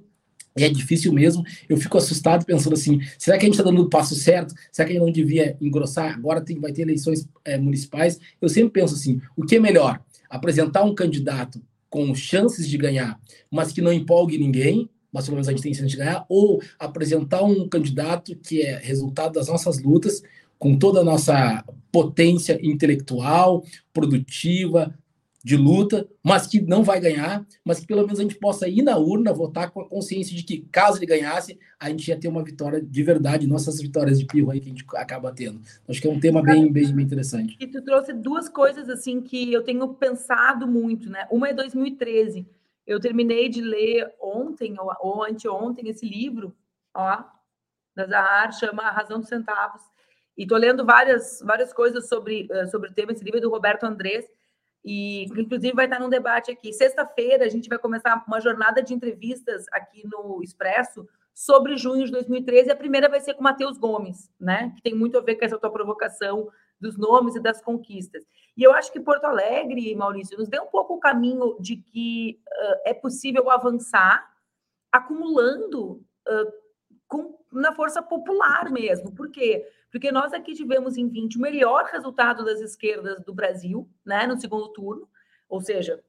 é 0.56 0.70
difícil 0.70 1.12
mesmo. 1.12 1.44
Eu 1.68 1.76
fico 1.76 1.98
assustado 1.98 2.46
pensando 2.46 2.72
assim: 2.72 3.02
será 3.18 3.38
que 3.38 3.44
a 3.44 3.48
gente 3.48 3.60
está 3.60 3.70
dando 3.70 3.82
o 3.82 3.90
passo 3.90 4.16
certo? 4.16 4.54
Será 4.72 4.88
que 4.88 4.94
a 4.94 4.96
gente 4.96 5.06
não 5.06 5.12
devia 5.12 5.58
engrossar? 5.60 6.14
Agora 6.16 6.40
tem, 6.40 6.58
vai 6.58 6.72
ter 6.72 6.84
eleições 6.84 7.28
é, 7.44 7.58
municipais. 7.58 8.18
Eu 8.42 8.48
sempre 8.48 8.82
penso 8.82 8.94
assim: 8.94 9.20
o 9.36 9.44
que 9.44 9.58
é 9.58 9.60
melhor? 9.60 10.02
Apresentar 10.30 10.84
um 10.84 10.96
candidato 10.96 11.62
com 11.90 12.16
chances 12.16 12.66
de 12.66 12.78
ganhar, 12.78 13.20
mas 13.52 13.74
que 13.74 13.82
não 13.82 13.92
empolgue 13.92 14.38
ninguém, 14.38 14.90
mas 15.12 15.26
pelo 15.26 15.36
menos 15.36 15.48
a 15.48 15.52
gente 15.52 15.64
tem 15.64 15.74
chance 15.74 15.90
de 15.90 15.98
ganhar, 15.98 16.26
ou 16.30 16.62
apresentar 16.78 17.44
um 17.44 17.68
candidato 17.68 18.36
que 18.36 18.62
é 18.62 18.78
resultado 18.78 19.34
das 19.34 19.48
nossas 19.48 19.82
lutas, 19.82 20.22
com 20.58 20.78
toda 20.78 21.00
a 21.00 21.04
nossa 21.04 21.64
potência 21.92 22.60
intelectual, 22.62 23.64
produtiva, 23.94 24.94
de 25.44 25.56
luta, 25.56 26.08
mas 26.24 26.46
que 26.46 26.60
não 26.62 26.84
vai 26.84 27.00
ganhar, 27.00 27.46
mas 27.64 27.80
que 27.80 27.88
pelo 27.88 28.02
menos 28.02 28.20
a 28.20 28.24
gente 28.24 28.36
possa 28.36 28.68
ir 28.68 28.82
na 28.82 28.98
urna 28.98 29.34
votar 29.34 29.72
com 29.72 29.82
a 29.82 29.88
consciência 29.88 30.36
de 30.36 30.44
que, 30.44 30.66
caso 30.72 30.98
ele 30.98 31.06
ganhasse, 31.06 31.58
a 31.80 31.90
gente 31.90 32.08
ia 32.10 32.20
ter 32.20 32.28
uma 32.28 32.44
vitória 32.44 32.82
de 32.82 33.04
verdade, 33.04 33.48
nossas 33.48 33.82
vitórias 33.82 34.20
de 34.20 34.26
pirro 34.26 34.52
aí 34.52 34.60
que 34.60 34.68
a 34.68 34.70
gente 34.70 34.86
acaba 34.96 35.32
tendo. 35.32 35.62
Acho 35.88 36.02
que 36.02 36.08
é 36.08 36.12
um 36.12 36.20
tema 36.20 36.42
bem, 36.42 36.72
bem, 36.72 36.94
bem 36.94 37.06
interessante. 37.06 37.56
E 37.60 37.68
tu 37.68 37.82
trouxe 37.82 38.12
duas 38.12 38.50
coisas 38.50 38.90
assim 38.90 39.22
que 39.22 39.52
eu 39.52 39.64
tenho 39.64 39.88
pensado 39.94 40.68
muito, 40.68 41.10
né? 41.10 41.26
Uma 41.32 41.50
é 41.50 41.54
2013, 41.54 42.46
eu 42.90 43.00
terminei 43.00 43.48
de 43.48 43.62
ler 43.62 44.12
ontem 44.20 44.76
ou, 44.80 44.92
ou 45.00 45.24
anteontem 45.24 45.88
esse 45.88 46.10
livro, 46.10 46.56
ó, 46.92 47.24
da 47.96 48.08
Zahar, 48.08 48.52
chama 48.52 48.82
A 48.82 48.92
Razão 48.92 49.20
dos 49.20 49.30
Centavos. 49.30 49.82
E 50.36 50.42
estou 50.42 50.58
lendo 50.58 50.84
várias, 50.84 51.40
várias 51.46 51.72
coisas 51.72 52.10
sobre, 52.10 52.48
uh, 52.52 52.68
sobre 52.68 52.90
o 52.90 52.94
tema. 52.94 53.12
Esse 53.12 53.24
livro 53.24 53.38
é 53.38 53.42
do 53.42 53.50
Roberto 53.50 53.84
Andrés, 53.84 54.26
e 54.84 55.26
inclusive 55.26 55.76
vai 55.76 55.86
estar 55.86 56.00
num 56.00 56.10
debate 56.10 56.50
aqui. 56.50 56.74
Sexta-feira 56.74 57.46
a 57.46 57.50
gente 57.50 57.70
vai 57.70 57.78
começar 57.78 58.24
uma 58.28 58.42
jornada 58.42 58.82
de 58.82 58.92
entrevistas 58.92 59.66
aqui 59.72 60.08
no 60.08 60.42
Expresso 60.42 61.08
sobre 61.32 61.78
junho 61.78 62.06
de 62.06 62.12
2013. 62.12 62.72
A 62.72 62.76
primeira 62.76 63.08
vai 63.08 63.20
ser 63.20 63.36
com 63.36 63.44
Matheus 63.44 63.78
Gomes, 63.78 64.32
né? 64.40 64.74
Que 64.76 64.82
tem 64.82 64.96
muito 64.96 65.16
a 65.16 65.22
ver 65.22 65.36
com 65.36 65.46
essa 65.46 65.60
tua 65.60 65.72
provocação 65.72 66.50
dos 66.80 66.98
nomes 66.98 67.36
e 67.36 67.40
das 67.40 67.62
conquistas. 67.62 68.24
E 68.56 68.64
eu 68.64 68.74
acho 68.74 68.92
que 68.92 69.00
Porto 69.00 69.26
Alegre, 69.26 69.96
Maurício, 69.96 70.38
nos 70.38 70.48
deu 70.48 70.64
um 70.64 70.68
pouco 70.68 70.96
o 70.96 71.00
caminho 71.00 71.58
de 71.60 71.78
que 71.78 72.42
uh, 72.48 72.82
é 72.86 72.94
possível 72.94 73.50
avançar 73.50 74.28
acumulando 74.92 76.04
uh, 76.28 76.54
com, 77.08 77.38
na 77.52 77.74
força 77.74 78.02
popular 78.02 78.70
mesmo. 78.70 79.14
Por 79.14 79.30
quê? 79.30 79.68
Porque 79.92 80.12
nós 80.12 80.34
aqui 80.34 80.54
tivemos 80.54 80.98
em 80.98 81.08
20 81.08 81.38
o 81.38 81.42
melhor 81.42 81.86
resultado 81.86 82.46
das 82.46 82.62
esquerdas 82.62 83.24
do 83.24 83.34
Brasil, 83.34 83.90
né, 84.06 84.26
no 84.28 84.40
segundo 84.40 84.70
turno, 84.70 85.10
ou 85.48 85.62
seja, 85.62 86.04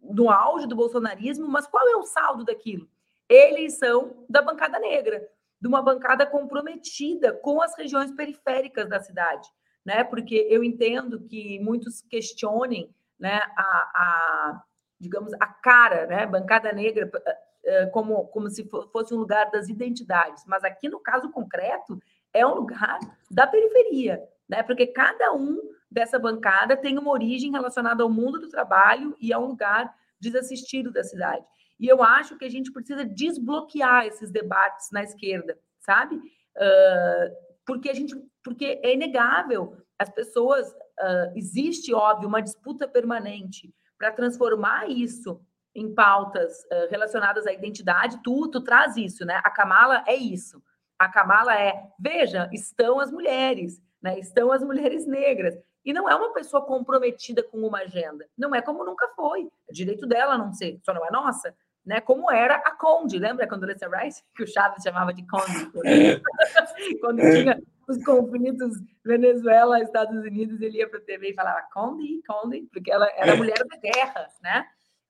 no 0.00 0.30
auge 0.30 0.66
do 0.66 0.76
bolsonarismo, 0.76 1.48
mas 1.48 1.66
qual 1.66 1.88
é 1.88 1.96
o 1.96 2.02
saldo 2.02 2.44
daquilo? 2.44 2.88
Eles 3.28 3.78
são 3.78 4.24
da 4.28 4.42
bancada 4.42 4.78
negra, 4.78 5.26
de 5.58 5.66
uma 5.66 5.80
bancada 5.80 6.26
comprometida 6.26 7.32
com 7.32 7.62
as 7.62 7.74
regiões 7.74 8.10
periféricas 8.12 8.88
da 8.88 9.00
cidade 9.00 9.48
né? 9.84 10.04
Porque 10.04 10.46
eu 10.48 10.64
entendo 10.64 11.20
que 11.20 11.58
muitos 11.60 12.02
questionem, 12.02 12.94
né, 13.18 13.40
a, 13.56 13.62
a 13.62 14.62
digamos 14.98 15.32
a 15.34 15.46
cara, 15.46 16.06
né, 16.06 16.26
bancada 16.26 16.72
negra 16.72 17.10
eh, 17.26 17.38
eh, 17.64 17.86
como 17.86 18.26
como 18.28 18.48
se 18.48 18.68
fosse 18.92 19.14
um 19.14 19.18
lugar 19.18 19.50
das 19.50 19.68
identidades, 19.68 20.44
mas 20.46 20.64
aqui 20.64 20.88
no 20.88 21.00
caso 21.00 21.30
concreto 21.30 21.98
é 22.32 22.46
um 22.46 22.54
lugar 22.54 22.98
da 23.30 23.46
periferia, 23.46 24.22
né? 24.48 24.62
Porque 24.62 24.86
cada 24.86 25.32
um 25.32 25.60
dessa 25.90 26.18
bancada 26.18 26.76
tem 26.76 26.98
uma 26.98 27.12
origem 27.12 27.52
relacionada 27.52 28.02
ao 28.02 28.10
mundo 28.10 28.40
do 28.40 28.48
trabalho 28.48 29.16
e 29.20 29.32
a 29.32 29.38
um 29.38 29.46
lugar 29.46 29.94
desassistido 30.18 30.90
da 30.90 31.04
cidade. 31.04 31.44
E 31.78 31.86
eu 31.86 32.02
acho 32.02 32.36
que 32.36 32.44
a 32.44 32.50
gente 32.50 32.72
precisa 32.72 33.04
desbloquear 33.04 34.06
esses 34.06 34.30
debates 34.30 34.90
na 34.90 35.02
esquerda, 35.02 35.58
sabe? 35.78 36.16
Uh, 36.16 37.54
porque 37.66 37.90
a 37.90 37.94
gente, 37.94 38.14
porque 38.44 38.80
é 38.84 38.92
inegável. 38.92 39.76
As 39.98 40.10
pessoas 40.10 40.70
uh, 40.70 41.32
existe 41.34 41.94
óbvio 41.94 42.28
uma 42.28 42.42
disputa 42.42 42.86
permanente 42.86 43.74
para 43.98 44.12
transformar 44.12 44.88
isso 44.88 45.40
em 45.74 45.92
pautas 45.92 46.52
uh, 46.64 46.90
relacionadas 46.90 47.46
à 47.46 47.52
identidade. 47.52 48.22
Tu, 48.22 48.48
tu 48.48 48.60
traz 48.60 48.96
isso, 48.96 49.24
né? 49.24 49.40
A 49.42 49.50
Kamala 49.50 50.04
é 50.06 50.14
isso. 50.14 50.62
A 50.98 51.08
Kamala 51.08 51.58
é, 51.58 51.90
veja, 51.98 52.48
estão 52.52 53.00
as 53.00 53.10
mulheres, 53.10 53.82
né? 54.00 54.18
Estão 54.18 54.52
as 54.52 54.62
mulheres 54.62 55.06
negras. 55.06 55.56
E 55.84 55.92
não 55.92 56.08
é 56.08 56.14
uma 56.14 56.32
pessoa 56.32 56.64
comprometida 56.64 57.42
com 57.42 57.58
uma 57.58 57.80
agenda. 57.80 58.26
Não 58.38 58.54
é 58.54 58.62
como 58.62 58.84
nunca 58.84 59.08
foi. 59.08 59.48
É 59.68 59.72
direito 59.72 60.06
dela 60.06 60.38
não 60.38 60.52
ser, 60.52 60.78
só 60.84 60.94
não 60.94 61.04
é 61.04 61.10
nossa 61.10 61.54
né? 61.84 62.00
Como 62.00 62.30
era 62.30 62.56
a 62.56 62.70
Conde, 62.72 63.18
lembra 63.18 63.46
quando 63.46 63.60
Condoleezza 63.60 63.88
Rice, 63.88 64.22
que 64.34 64.42
o 64.42 64.46
Chaves 64.46 64.82
chamava 64.82 65.12
de 65.12 65.26
Conde? 65.26 65.70
quando 67.00 67.20
tinha 67.20 67.60
os 67.86 68.02
conflitos 68.02 68.78
Venezuela, 69.04 69.80
Estados 69.80 70.16
Unidos, 70.24 70.60
ele 70.60 70.78
ia 70.78 70.88
para 70.88 70.98
a 70.98 71.02
TV 71.02 71.30
e 71.30 71.34
falava 71.34 71.66
Conde, 71.72 72.22
Conde, 72.26 72.68
porque 72.72 72.90
ela 72.90 73.08
era 73.16 73.36
mulher 73.36 73.58
da 73.58 73.76
guerra, 73.76 74.28
né? 74.42 74.66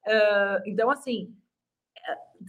Uh, 0.06 0.62
então, 0.66 0.90
assim, 0.90 1.34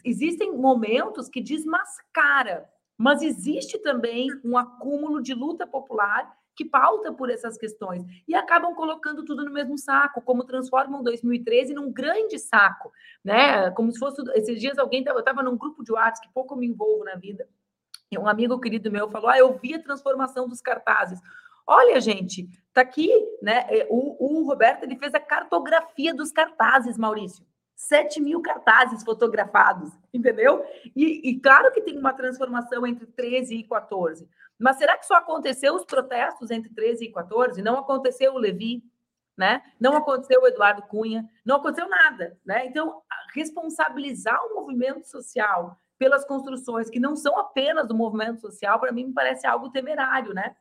existem 0.04 0.52
momentos 0.52 1.30
que 1.30 1.42
desmascara, 1.42 2.68
mas 2.98 3.22
existe 3.22 3.78
também 3.80 4.28
um 4.44 4.58
acúmulo 4.58 5.22
de 5.22 5.34
luta 5.34 5.68
popular 5.68 6.36
que 6.56 6.66
pauta 6.66 7.12
por 7.14 7.30
essas 7.30 7.58
questões 7.58 8.04
e 8.28 8.34
acabam 8.34 8.74
colocando 8.74 9.24
tudo 9.26 9.44
no 9.44 9.52
mesmo 9.52 9.78
saco, 9.78 10.22
como 10.22 10.46
transformam 10.46 11.04
2013 11.04 11.74
num 11.74 11.92
grande 11.92 12.40
saco, 12.40 12.92
né? 13.24 13.70
Como 13.72 13.92
se 13.92 14.00
fosse 14.00 14.22
esses 14.34 14.60
dias 14.60 14.78
alguém 14.78 15.04
eu 15.06 15.20
estava 15.20 15.44
num 15.44 15.58
grupo 15.58 15.84
de 15.84 15.92
WhatsApp 15.92 16.28
que 16.28 16.34
pouco 16.34 16.56
me 16.56 16.68
envolvo 16.68 17.04
na 17.04 17.16
vida. 17.16 17.48
E 18.12 18.18
um 18.18 18.28
amigo 18.28 18.60
querido 18.60 18.92
meu 18.92 19.10
falou: 19.10 19.30
"Ah, 19.30 19.38
eu 19.38 19.58
vi 19.58 19.76
a 19.76 19.82
transformação 19.82 20.48
dos 20.48 20.62
cartazes". 20.62 21.20
Olha, 21.68 22.00
gente, 22.00 22.48
tá 22.74 22.82
aqui, 22.82 23.10
né? 23.42 23.66
É, 23.70 23.88
o, 23.90 24.42
o 24.42 24.46
Roberto 24.46 24.84
ele 24.84 24.98
fez 24.98 25.16
a 25.16 25.20
cartografia 25.20 26.14
dos 26.14 26.32
cartazes, 26.32 26.98
Maurício. 26.98 27.44
7 27.76 28.22
mil 28.22 28.42
cartazes 28.42 29.04
fotografados, 29.04 29.92
entendeu? 30.14 30.64
E, 30.96 31.30
e, 31.30 31.40
claro 31.40 31.72
que 31.74 31.82
tem 31.82 31.98
uma 31.98 32.14
transformação 32.14 32.88
entre 32.88 33.06
13 33.06 33.56
e 33.56 33.64
14. 33.64 34.28
Mas 34.60 34.78
será 34.78 34.98
que 34.98 35.06
só 35.06 35.16
aconteceu 35.16 35.76
os 35.76 35.86
protestos 35.86 36.50
entre 36.52 36.74
13 36.74 37.06
e 37.06 37.12
14? 37.12 37.62
Não 37.62 37.78
aconteceu 37.78 38.34
o 38.34 38.38
Levi, 38.38 38.84
né? 39.38 39.62
Não 39.80 39.98
aconteceu 39.98 40.42
o 40.42 40.48
Eduardo 40.48 40.84
Cunha, 40.84 41.30
não 41.46 41.58
aconteceu 41.58 41.90
nada, 41.90 42.38
né? 42.46 42.66
Então, 42.66 43.02
responsabilizar 43.34 44.40
o 44.46 44.56
movimento 44.56 45.06
social 45.06 45.78
pelas 45.98 46.26
construções 46.26 46.90
que 46.90 47.00
não 47.00 47.16
são 47.16 47.38
apenas 47.38 47.88
do 47.88 47.96
movimento 47.96 48.40
social, 48.42 48.80
para 48.80 48.92
mim 48.92 49.06
me 49.06 49.14
parece 49.14 49.46
algo 49.46 49.70
temerário, 49.70 50.34
né? 50.34 50.56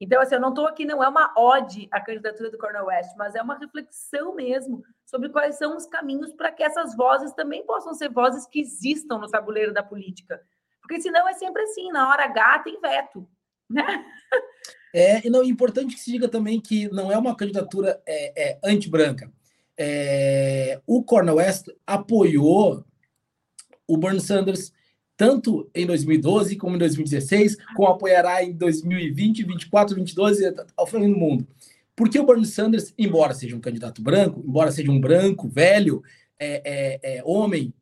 Então, 0.00 0.20
assim, 0.20 0.34
eu 0.34 0.40
não 0.40 0.48
estou 0.48 0.66
aqui, 0.66 0.84
não 0.84 1.02
é 1.02 1.08
uma 1.08 1.32
ode 1.36 1.88
à 1.90 2.00
candidatura 2.00 2.50
do 2.50 2.58
Cornel 2.58 2.86
West, 2.86 3.16
mas 3.16 3.34
é 3.34 3.42
uma 3.42 3.56
reflexão 3.56 4.34
mesmo 4.34 4.82
sobre 5.06 5.28
quais 5.28 5.56
são 5.56 5.76
os 5.76 5.86
caminhos 5.86 6.32
para 6.34 6.50
que 6.50 6.62
essas 6.64 6.96
vozes 6.96 7.32
também 7.32 7.64
possam 7.64 7.94
ser 7.94 8.10
vozes 8.10 8.46
que 8.46 8.60
existam 8.60 9.18
no 9.18 9.28
tabuleiro 9.28 9.72
da 9.72 9.82
política. 9.82 10.44
Porque 10.86 11.00
senão 11.00 11.26
é 11.26 11.32
sempre 11.32 11.62
assim, 11.62 11.90
na 11.90 12.08
hora 12.08 12.24
H 12.24 12.58
tem 12.60 12.78
veto, 12.80 13.26
né? 13.68 14.04
É, 14.94 15.26
e 15.26 15.30
não, 15.30 15.42
é 15.42 15.46
importante 15.46 15.94
que 15.94 16.00
se 16.00 16.12
diga 16.12 16.28
também 16.28 16.60
que 16.60 16.88
não 16.92 17.10
é 17.10 17.18
uma 17.18 17.34
candidatura 17.34 18.00
é, 18.06 18.50
é 18.50 18.58
anti-branca. 18.62 19.32
é, 19.76 20.80
o 20.86 21.02
Cornel 21.02 21.36
West 21.36 21.66
apoiou 21.84 22.84
o 23.88 23.96
Bernie 23.96 24.20
Sanders 24.20 24.72
tanto 25.16 25.70
em 25.74 25.86
2012 25.86 26.56
como 26.56 26.76
em 26.76 26.78
2016, 26.78 27.56
como 27.74 27.88
apoiará 27.88 28.42
em 28.42 28.52
2020, 28.52 29.44
2024, 29.44 29.94
2022 29.96 30.68
ao 30.76 30.86
fim 30.86 31.00
do 31.00 31.18
mundo. 31.18 31.46
Porque 31.96 32.18
o 32.18 32.26
Bernie 32.26 32.46
Sanders, 32.46 32.92
embora 32.98 33.34
seja 33.34 33.56
um 33.56 33.60
candidato 33.60 34.02
branco, 34.02 34.42
embora 34.44 34.72
seja 34.72 34.90
um 34.90 35.00
branco, 35.00 35.48
velho, 35.48 36.02
é, 36.38 36.62
é, 36.64 37.16
é, 37.18 37.22
homem, 37.24 37.72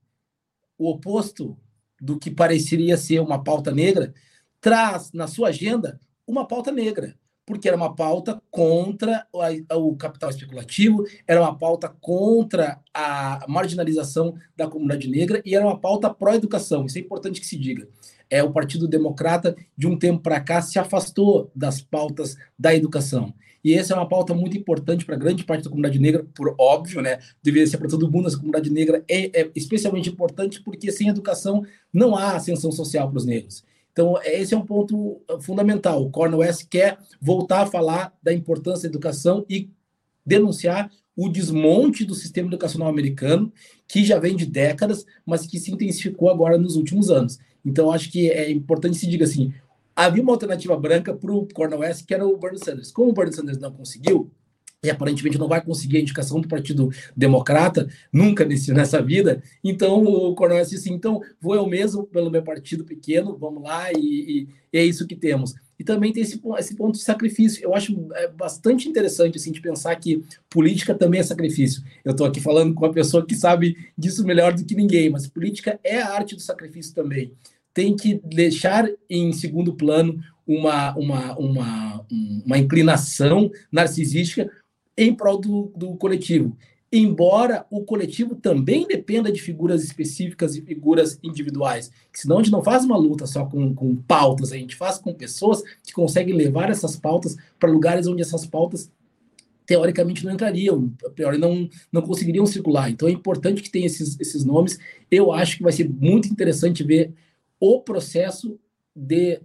o 0.77 0.91
oposto 0.91 1.57
do 2.03 2.19
que 2.19 2.33
pareceria 2.33 2.97
ser 2.97 3.21
uma 3.21 3.43
pauta 3.43 3.71
negra, 3.71 4.13
traz 4.61 5.13
na 5.13 5.29
sua 5.29 5.49
agenda 5.49 6.01
uma 6.27 6.47
pauta 6.47 6.73
negra 6.73 7.17
porque 7.45 7.69
era 7.69 7.77
uma 7.77 7.95
pauta 7.95 8.41
contra 8.51 9.27
o 9.73 9.97
capital 9.97 10.31
especulativo, 10.31 11.05
era 11.27 11.41
uma 11.41 11.57
pauta 11.57 11.89
contra 12.01 12.81
a 12.95 13.45
marginalização 13.49 14.35
da 14.57 14.69
comunidade 14.69 15.09
negra 15.09 15.43
e 15.45 15.55
era 15.55 15.67
uma 15.67 15.79
pauta 15.79 16.13
pró-educação. 16.13 16.87
Isso 16.87 16.99
é 16.99 17.01
importante 17.01 17.41
que 17.41 17.47
se 17.47 17.59
diga. 17.59 17.89
É 18.33 18.43
o 18.43 18.51
Partido 18.51 18.89
Democrata, 18.89 19.55
de 19.77 19.87
um 19.87 19.99
tempo 19.99 20.21
para 20.21 20.41
cá, 20.41 20.63
se 20.63 20.79
afastou 20.79 21.51
das 21.55 21.83
pautas 21.83 22.35
da 22.59 22.75
educação. 22.75 23.35
E 23.63 23.75
essa 23.75 23.93
é 23.93 23.97
uma 23.97 24.09
pauta 24.09 24.33
muito 24.33 24.57
importante 24.57 25.05
para 25.05 25.17
grande 25.17 25.45
parte 25.45 25.65
da 25.65 25.71
comunidade 25.71 25.99
negra, 25.99 26.27
por 26.35 26.55
óbvio, 26.59 27.03
né? 27.03 27.19
Deveria 27.43 27.67
ser 27.67 27.77
para 27.77 27.89
todo 27.89 28.11
mundo, 28.11 28.27
essa 28.27 28.39
comunidade 28.39 28.71
negra 28.71 29.05
é, 29.07 29.41
é 29.41 29.51
especialmente 29.55 30.09
importante 30.09 30.63
porque 30.63 30.91
sem 30.91 31.09
educação 31.09 31.63
não 31.93 32.17
há 32.17 32.35
ascensão 32.35 32.73
social 32.73 33.09
para 33.09 33.19
os 33.19 33.27
negros. 33.27 33.63
Então, 33.93 34.19
esse 34.25 34.55
é 34.55 34.57
um 34.57 34.65
ponto 34.65 35.21
uh, 35.31 35.41
fundamental. 35.41 36.03
O 36.03 36.11
Cornel 36.11 36.39
West 36.39 36.67
quer 36.71 36.99
voltar 37.21 37.63
a 37.63 37.67
falar 37.67 38.17
da 38.23 38.33
importância 38.33 38.89
da 38.89 38.93
educação 38.95 39.45
e 39.49 39.71
denunciar 40.25 40.91
o 41.15 41.29
desmonte 41.29 42.05
do 42.05 42.15
sistema 42.15 42.49
educacional 42.49 42.89
americano, 42.89 43.53
que 43.87 44.03
já 44.05 44.19
vem 44.19 44.35
de 44.35 44.47
décadas, 44.47 45.05
mas 45.27 45.47
que 45.47 45.61
se 45.61 45.71
intensificou 45.71 46.31
agora 46.31 46.57
nos 46.57 46.77
últimos 46.77 47.11
anos. 47.11 47.39
Então, 47.65 47.93
acho 47.93 48.11
que 48.11 48.31
é 48.31 48.51
importante 48.51 48.97
se 48.97 49.07
diga 49.07 49.25
assim: 49.25 49.53
havia 49.95 50.23
uma 50.23 50.33
alternativa 50.33 50.77
branca 50.77 51.15
para 51.15 51.33
o 51.33 51.47
Cornel 51.53 51.81
West, 51.81 52.07
que 52.07 52.15
era 52.15 52.27
o 52.27 52.37
Bernie 52.37 52.63
Sanders. 52.63 52.91
Como 52.91 53.11
o 53.11 53.13
Bernie 53.13 53.35
Sanders 53.35 53.59
não 53.59 53.73
conseguiu, 53.73 54.31
e 54.85 54.91
aparentemente 54.91 55.39
não 55.39 55.47
vai 55.47 55.65
conseguir 55.65 55.99
a 55.99 56.01
indicação 56.01 56.41
do 56.41 56.49
Partido 56.49 56.91
Democrata 57.17 57.89
nunca 58.13 58.45
nesse, 58.45 58.73
nessa 58.73 59.01
vida. 59.01 59.41
Então 59.63 60.03
o 60.03 60.35
Coronel 60.35 60.63
disse 60.65 60.77
assim: 60.77 60.93
então 60.93 61.21
vou 61.41 61.55
eu 61.55 61.67
mesmo 61.67 62.05
pelo 62.05 62.31
meu 62.31 62.43
partido 62.43 62.85
pequeno, 62.85 63.37
vamos 63.39 63.63
lá, 63.63 63.93
e, 63.93 63.99
e, 63.99 64.49
e 64.73 64.79
é 64.79 64.85
isso 64.85 65.07
que 65.07 65.15
temos. 65.15 65.55
E 65.79 65.85
também 65.85 66.13
tem 66.13 66.23
esse, 66.23 66.41
esse 66.59 66.77
ponto 66.77 66.97
de 66.97 67.03
sacrifício. 67.03 67.63
Eu 67.63 67.75
acho 67.75 68.09
é, 68.15 68.29
bastante 68.29 68.89
interessante 68.89 69.37
assim, 69.37 69.51
de 69.51 69.61
pensar 69.61 69.95
que 69.97 70.23
política 70.49 70.95
também 70.95 71.21
é 71.21 71.23
sacrifício. 71.23 71.83
Eu 72.05 72.13
estou 72.13 72.27
aqui 72.27 72.41
falando 72.41 72.75
com 72.75 72.85
uma 72.85 72.93
pessoa 72.93 73.25
que 73.27 73.35
sabe 73.35 73.77
disso 73.97 74.25
melhor 74.25 74.53
do 74.55 74.65
que 74.65 74.75
ninguém, 74.75 75.11
mas 75.11 75.27
política 75.27 75.79
é 75.83 76.01
a 76.01 76.13
arte 76.13 76.35
do 76.35 76.41
sacrifício 76.41 76.95
também. 76.95 77.33
Tem 77.75 77.97
que 77.97 78.21
deixar 78.25 78.89
em 79.09 79.33
segundo 79.33 79.75
plano 79.75 80.23
uma, 80.47 80.95
uma, 80.97 81.39
uma, 81.39 82.07
uma 82.45 82.59
inclinação 82.59 83.51
narcisística 83.71 84.51
em 84.97 85.15
prol 85.15 85.41
do, 85.41 85.73
do 85.75 85.97
coletivo. 85.97 86.57
Embora 86.95 87.65
o 87.71 87.85
coletivo 87.85 88.35
também 88.35 88.87
dependa 88.87 89.33
de 89.33 89.41
figuras 89.41 89.83
específicas 89.83 90.55
e 90.55 90.61
figuras 90.61 91.19
individuais, 91.23 91.91
senão 92.13 92.37
a 92.37 92.43
gente 92.43 92.53
não 92.53 92.63
faz 92.63 92.85
uma 92.85 92.99
luta 92.99 93.27
só 93.27 93.47
com, 93.47 93.75
com 93.75 93.97
pautas, 93.97 94.53
a 94.53 94.59
gente 94.59 94.77
faz 94.77 94.99
com 94.99 95.15
pessoas 95.15 95.63
que 95.83 95.95
conseguem 95.95 96.35
levar 96.35 96.69
essas 96.69 96.95
pautas 96.95 97.35
para 97.59 97.71
lugares 97.71 98.07
onde 98.07 98.21
essas 98.21 98.45
pautas 98.45 98.93
teoricamente 99.65 100.23
não 100.23 100.35
entrariam, 100.35 100.93
a 101.07 101.09
priori 101.09 101.39
não, 101.39 101.67
não 101.91 102.03
conseguiriam 102.03 102.45
circular. 102.45 102.91
Então 102.91 103.09
é 103.09 103.13
importante 103.13 103.63
que 103.63 103.71
tenha 103.71 103.87
esses, 103.87 104.21
esses 104.21 104.45
nomes. 104.45 104.79
Eu 105.11 105.33
acho 105.33 105.57
que 105.57 105.63
vai 105.63 105.73
ser 105.73 105.89
muito 105.89 106.29
interessante 106.29 106.85
ver 106.85 107.15
o 107.59 107.81
processo 107.81 108.59
de 108.95 109.41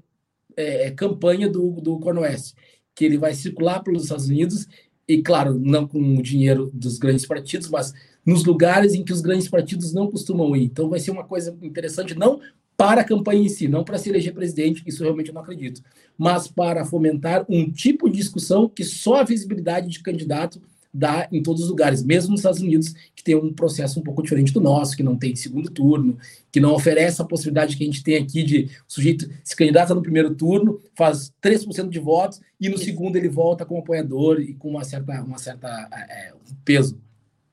é, 0.58 0.92
campanha 0.92 1.48
do, 1.48 1.80
do 1.80 1.98
Cornwest, 2.00 2.56
que 2.94 3.06
ele 3.06 3.18
vai 3.18 3.34
circular 3.34 3.82
pelos 3.82 4.04
Estados 4.04 4.28
Unidos 4.28 4.68
e 5.08 5.22
claro, 5.22 5.58
não 5.60 5.88
com 5.88 6.00
o 6.18 6.22
dinheiro 6.22 6.70
dos 6.74 6.98
grandes 6.98 7.26
partidos, 7.26 7.70
mas 7.70 7.94
nos 8.26 8.44
lugares 8.44 8.94
em 8.94 9.04
que 9.04 9.14
os 9.14 9.22
grandes 9.22 9.48
partidos 9.48 9.94
não 9.94 10.12
costumam 10.12 10.56
ir. 10.56 10.66
Então 10.66 10.90
vai 10.90 11.00
ser 11.00 11.12
uma 11.12 11.24
coisa 11.24 11.56
interessante, 11.62 12.14
não 12.14 12.42
para 12.76 13.02
a 13.02 13.04
campanha 13.04 13.42
em 13.42 13.50
si, 13.50 13.68
não 13.68 13.84
para 13.84 13.98
se 13.98 14.10
eleger 14.10 14.34
presidente, 14.34 14.84
isso 14.86 15.02
realmente 15.02 15.32
não 15.32 15.42
acredito, 15.42 15.82
mas 16.16 16.48
para 16.48 16.86
fomentar 16.86 17.44
um 17.50 17.72
tipo 17.72 18.08
de 18.08 18.18
discussão 18.18 18.70
que 18.70 18.84
só 18.84 19.16
a 19.16 19.24
visibilidade 19.24 19.88
de 19.88 20.00
candidato 20.00 20.62
dá 20.98 21.28
em 21.32 21.44
todos 21.44 21.64
os 21.64 21.70
lugares, 21.70 22.04
mesmo 22.04 22.32
nos 22.32 22.40
Estados 22.40 22.60
Unidos, 22.60 22.94
que 23.16 23.24
tem 23.24 23.36
um 23.36 23.54
processo 23.54 24.00
um 24.00 24.04
pouco 24.04 24.24
diferente 24.24 24.52
do 24.52 24.60
nosso, 24.60 24.98
que 24.98 25.04
não 25.04 25.16
tem 25.16 25.36
segundo 25.36 25.70
turno, 25.70 26.18
que 26.52 26.60
não 26.60 26.74
oferece 26.74 27.22
a 27.22 27.26
possibilidade 27.26 27.78
que 27.78 27.84
a 27.84 27.86
gente 27.86 28.04
tem 28.04 28.16
aqui 28.16 28.42
de 28.42 28.64
o 28.88 28.92
sujeito 28.92 29.30
se 29.44 29.56
candidata 29.56 29.94
no 29.94 30.02
primeiro 30.02 30.34
turno, 30.34 30.80
faz 30.96 31.32
3% 31.42 31.90
de 31.90 32.00
votos, 32.00 32.42
e 32.60 32.68
no 32.68 32.76
Isso. 32.76 32.86
segundo 32.86 33.16
ele 33.16 33.30
volta 33.30 33.64
como 33.64 33.80
apoiador 33.80 34.42
e 34.42 34.56
com 34.56 34.70
uma 34.70 34.84
certa, 34.84 35.22
uma 35.22 35.38
certa 35.38 35.68
é, 35.92 36.34
um 36.34 36.56
peso. 36.66 37.00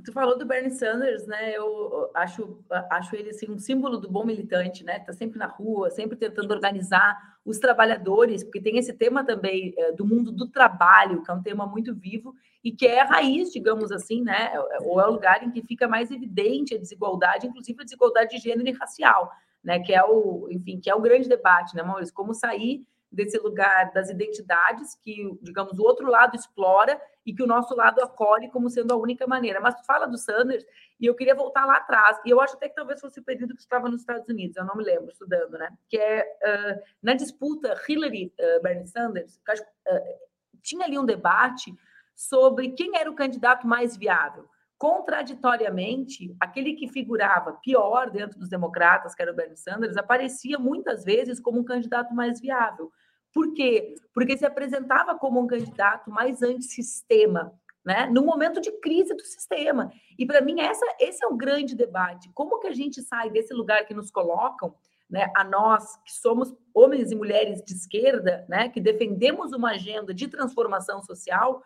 Tu 0.04 0.12
falou 0.12 0.36
do 0.36 0.44
Bernie 0.44 0.70
Sanders, 0.70 1.26
né? 1.26 1.56
Eu 1.56 2.10
acho, 2.12 2.62
acho 2.90 3.16
ele 3.16 3.30
assim, 3.30 3.50
um 3.50 3.58
símbolo 3.58 3.96
do 3.96 4.10
bom 4.10 4.24
militante, 4.24 4.84
né? 4.84 4.98
Tá 4.98 5.12
sempre 5.12 5.38
na 5.38 5.46
rua, 5.46 5.90
sempre 5.90 6.14
tentando 6.14 6.52
organizar 6.52 7.18
os 7.44 7.58
trabalhadores, 7.58 8.44
porque 8.44 8.60
tem 8.60 8.76
esse 8.76 8.92
tema 8.92 9.24
também 9.24 9.74
é, 9.78 9.92
do 9.92 10.04
mundo 10.04 10.30
do 10.30 10.46
trabalho, 10.48 11.22
que 11.22 11.30
é 11.30 11.34
um 11.34 11.42
tema 11.42 11.66
muito 11.66 11.94
vivo 11.94 12.34
e 12.62 12.70
que 12.70 12.86
é 12.86 13.00
a 13.00 13.06
raiz, 13.06 13.50
digamos 13.50 13.90
assim, 13.90 14.22
né? 14.22 14.52
É, 14.52 14.78
ou 14.82 15.00
é 15.00 15.06
o 15.06 15.12
lugar 15.12 15.42
em 15.42 15.50
que 15.50 15.62
fica 15.62 15.88
mais 15.88 16.10
evidente 16.10 16.74
a 16.74 16.78
desigualdade, 16.78 17.46
inclusive 17.46 17.80
a 17.80 17.84
desigualdade 17.84 18.36
de 18.36 18.42
gênero 18.42 18.68
e 18.68 18.72
racial, 18.72 19.30
né? 19.62 19.80
Que 19.80 19.94
é 19.94 20.04
o, 20.04 20.48
enfim, 20.50 20.80
que 20.80 20.90
é 20.90 20.94
o 20.94 21.00
grande 21.00 21.28
debate, 21.28 21.74
né, 21.74 21.82
Maurício? 21.82 22.14
Como 22.14 22.34
sair 22.34 22.84
desse 23.14 23.38
lugar 23.38 23.92
das 23.92 24.11
identidades 24.11 24.94
que, 24.96 25.38
digamos, 25.40 25.79
o 25.79 25.83
outro 25.83 26.07
lado 26.07 26.35
explora 26.37 27.00
e 27.24 27.33
que 27.33 27.42
o 27.42 27.46
nosso 27.46 27.74
lado 27.74 28.03
acolhe 28.03 28.50
como 28.50 28.68
sendo 28.68 28.92
a 28.92 28.96
única 28.96 29.27
maneira. 29.27 29.61
Mas 29.61 29.74
tu 29.74 29.85
fala 29.85 30.07
do 30.07 30.18
Sanders 30.18 30.64
e 31.00 31.07
eu 31.07 31.14
queria 31.14 31.35
voltar 31.35 31.64
lá 31.64 31.77
atrás, 31.77 32.20
e 32.24 32.31
eu 32.31 32.40
acho 32.40 32.57
até 32.57 32.68
que 32.68 32.74
talvez 32.74 33.00
fosse 33.00 33.20
o 33.20 33.24
período 33.24 33.55
que 33.55 33.61
estava 33.61 33.88
nos 33.88 34.00
Estados 34.00 34.29
Unidos, 34.29 34.57
eu 34.57 34.64
não 34.64 34.77
me 34.77 34.85
lembro, 34.85 35.11
estudando, 35.11 35.59
né? 35.59 35.70
Que 35.88 35.96
é 35.96 36.22
uh, 36.22 36.83
na 37.03 37.14
disputa 37.14 37.74
Hillary-Bernie 37.88 38.85
uh, 38.85 38.88
Sanders, 38.88 39.37
uh, 39.37 40.18
tinha 40.62 40.87
ali 40.87 40.98
um 40.98 41.05
debate 41.05 41.74
sobre 42.14 42.70
quem 42.70 42.96
era 42.96 43.11
o 43.11 43.14
candidato 43.14 43.66
mais 43.66 43.96
viável. 43.96 44.48
Contraditoriamente, 44.79 46.35
aquele 46.38 46.74
que 46.74 46.88
figurava 46.88 47.55
pior 47.55 48.11
dentro 48.11 48.38
dos 48.38 48.48
democratas, 48.48 49.14
que 49.14 49.22
era 49.22 49.33
o 49.33 49.35
Bernie 49.35 49.57
Sanders, 49.57 49.96
aparecia 49.96 50.59
muitas 50.59 51.05
vezes 51.05 51.40
como 51.40 51.61
um 51.61 51.64
candidato 51.64 52.14
mais 52.14 52.40
viável. 52.40 52.92
Por 53.35 53.53
quê? 53.53 53.97
Porque 54.14 54.38
se 54.38 54.47
apresentava 54.47 55.18
como 55.18 55.40
um 55.40 55.47
candidato 55.47 56.09
mais 56.09 56.40
antissistema, 56.40 57.53
né? 57.85 58.07
no 58.07 58.25
momento 58.25 58.61
de 58.61 58.70
crise 58.81 59.12
do 59.12 59.25
sistema. 59.25 59.92
E 60.16 60.25
para 60.25 60.40
mim, 60.40 60.61
essa, 60.61 60.87
esse 61.01 61.25
é 61.25 61.29
o 61.29 61.37
grande 61.37 61.75
debate. 61.75 62.31
Como 62.33 62.61
que 62.61 62.68
a 62.68 62.73
gente 62.73 63.03
sai 63.03 63.29
desse 63.31 63.53
lugar 63.53 63.85
que 63.85 63.92
nos 63.92 64.11
colocam, 64.11 64.75
né, 65.11 65.31
a 65.37 65.44
nós 65.44 65.97
que 66.05 66.12
somos 66.12 66.55
homens 66.73 67.12
e 67.12 67.14
mulheres 67.14 67.62
de 67.62 67.75
esquerda, 67.75 68.47
né, 68.49 68.68
que 68.70 68.81
defendemos 68.81 69.53
uma 69.53 69.73
agenda 69.73 70.14
de 70.14 70.29
transformação 70.29 71.03
social, 71.03 71.62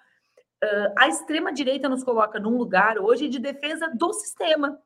uh, 0.64 0.94
a 0.98 1.08
extrema-direita 1.08 1.88
nos 1.88 2.02
coloca 2.02 2.40
num 2.40 2.56
lugar 2.56 2.98
hoje 2.98 3.28
de 3.28 3.38
defesa 3.38 3.90
do 3.94 4.12
sistema. 4.12 4.78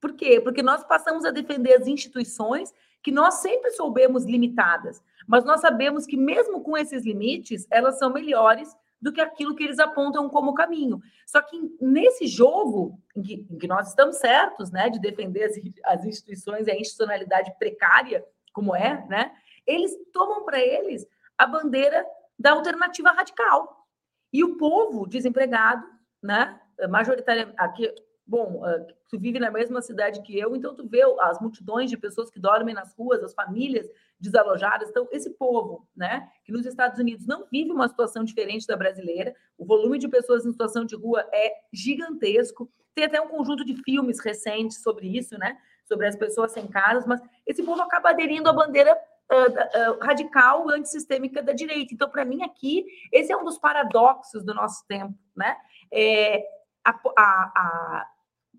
Por 0.00 0.14
quê? 0.14 0.40
Porque 0.40 0.62
nós 0.62 0.84
passamos 0.84 1.24
a 1.24 1.30
defender 1.30 1.74
as 1.74 1.86
instituições 1.86 2.72
que 3.02 3.12
nós 3.12 3.34
sempre 3.34 3.70
soubemos 3.70 4.24
limitadas. 4.24 5.00
Mas 5.26 5.44
nós 5.44 5.60
sabemos 5.60 6.06
que, 6.06 6.16
mesmo 6.16 6.62
com 6.62 6.76
esses 6.76 7.04
limites, 7.04 7.66
elas 7.70 7.98
são 7.98 8.12
melhores 8.12 8.76
do 9.00 9.12
que 9.12 9.20
aquilo 9.20 9.54
que 9.54 9.64
eles 9.64 9.78
apontam 9.78 10.28
como 10.28 10.54
caminho. 10.54 11.00
Só 11.26 11.42
que 11.42 11.76
nesse 11.80 12.26
jogo, 12.26 12.98
em 13.14 13.22
que, 13.22 13.46
em 13.50 13.58
que 13.58 13.66
nós 13.66 13.88
estamos 13.88 14.16
certos 14.16 14.70
né, 14.70 14.88
de 14.88 14.98
defender 14.98 15.44
as, 15.44 15.56
as 15.84 16.04
instituições 16.06 16.66
e 16.66 16.70
a 16.70 16.76
institucionalidade 16.76 17.54
precária, 17.58 18.24
como 18.52 18.74
é, 18.74 19.06
né, 19.08 19.32
eles 19.66 19.92
tomam 20.12 20.44
para 20.44 20.60
eles 20.60 21.06
a 21.36 21.46
bandeira 21.46 22.06
da 22.38 22.52
alternativa 22.52 23.10
radical. 23.10 23.86
E 24.32 24.42
o 24.42 24.56
povo 24.56 25.06
desempregado, 25.06 25.86
né, 26.22 26.58
majoritariamente, 26.88 27.56
aqui, 27.58 27.92
Bom, 28.26 28.60
uh, 28.64 28.86
tu 29.08 29.18
vive 29.20 29.38
na 29.38 29.52
mesma 29.52 29.80
cidade 29.80 30.20
que 30.22 30.36
eu, 30.36 30.56
então 30.56 30.74
tu 30.74 30.86
vê 30.88 31.02
as 31.20 31.40
multidões 31.40 31.88
de 31.88 31.96
pessoas 31.96 32.28
que 32.28 32.40
dormem 32.40 32.74
nas 32.74 32.92
ruas, 32.94 33.22
as 33.22 33.32
famílias 33.32 33.88
desalojadas. 34.18 34.88
Então, 34.88 35.06
esse 35.12 35.30
povo, 35.30 35.86
né, 35.94 36.28
que 36.44 36.50
nos 36.50 36.66
Estados 36.66 36.98
Unidos 36.98 37.24
não 37.24 37.46
vive 37.50 37.70
uma 37.70 37.86
situação 37.86 38.24
diferente 38.24 38.66
da 38.66 38.76
brasileira, 38.76 39.32
o 39.56 39.64
volume 39.64 39.98
de 39.98 40.08
pessoas 40.08 40.44
em 40.44 40.50
situação 40.50 40.84
de 40.84 40.96
rua 40.96 41.24
é 41.32 41.52
gigantesco. 41.72 42.68
Tem 42.96 43.04
até 43.04 43.20
um 43.20 43.28
conjunto 43.28 43.64
de 43.64 43.76
filmes 43.84 44.18
recentes 44.18 44.82
sobre 44.82 45.06
isso, 45.06 45.38
né, 45.38 45.56
sobre 45.84 46.08
as 46.08 46.16
pessoas 46.16 46.50
sem 46.50 46.66
casas, 46.66 47.06
mas 47.06 47.20
esse 47.46 47.62
povo 47.62 47.80
acaba 47.80 48.10
aderindo 48.10 48.48
à 48.48 48.52
bandeira 48.52 48.98
uh, 49.30 49.92
uh, 49.92 49.98
radical 50.00 50.68
antissistêmica 50.68 51.40
da 51.40 51.52
direita. 51.52 51.94
Então, 51.94 52.10
para 52.10 52.24
mim, 52.24 52.42
aqui, 52.42 52.84
esse 53.12 53.30
é 53.30 53.36
um 53.36 53.44
dos 53.44 53.58
paradoxos 53.58 54.44
do 54.44 54.52
nosso 54.52 54.84
tempo, 54.88 55.14
né? 55.36 55.56
É, 55.92 56.44
a, 56.84 56.90
a, 56.90 57.52
a, 57.56 58.06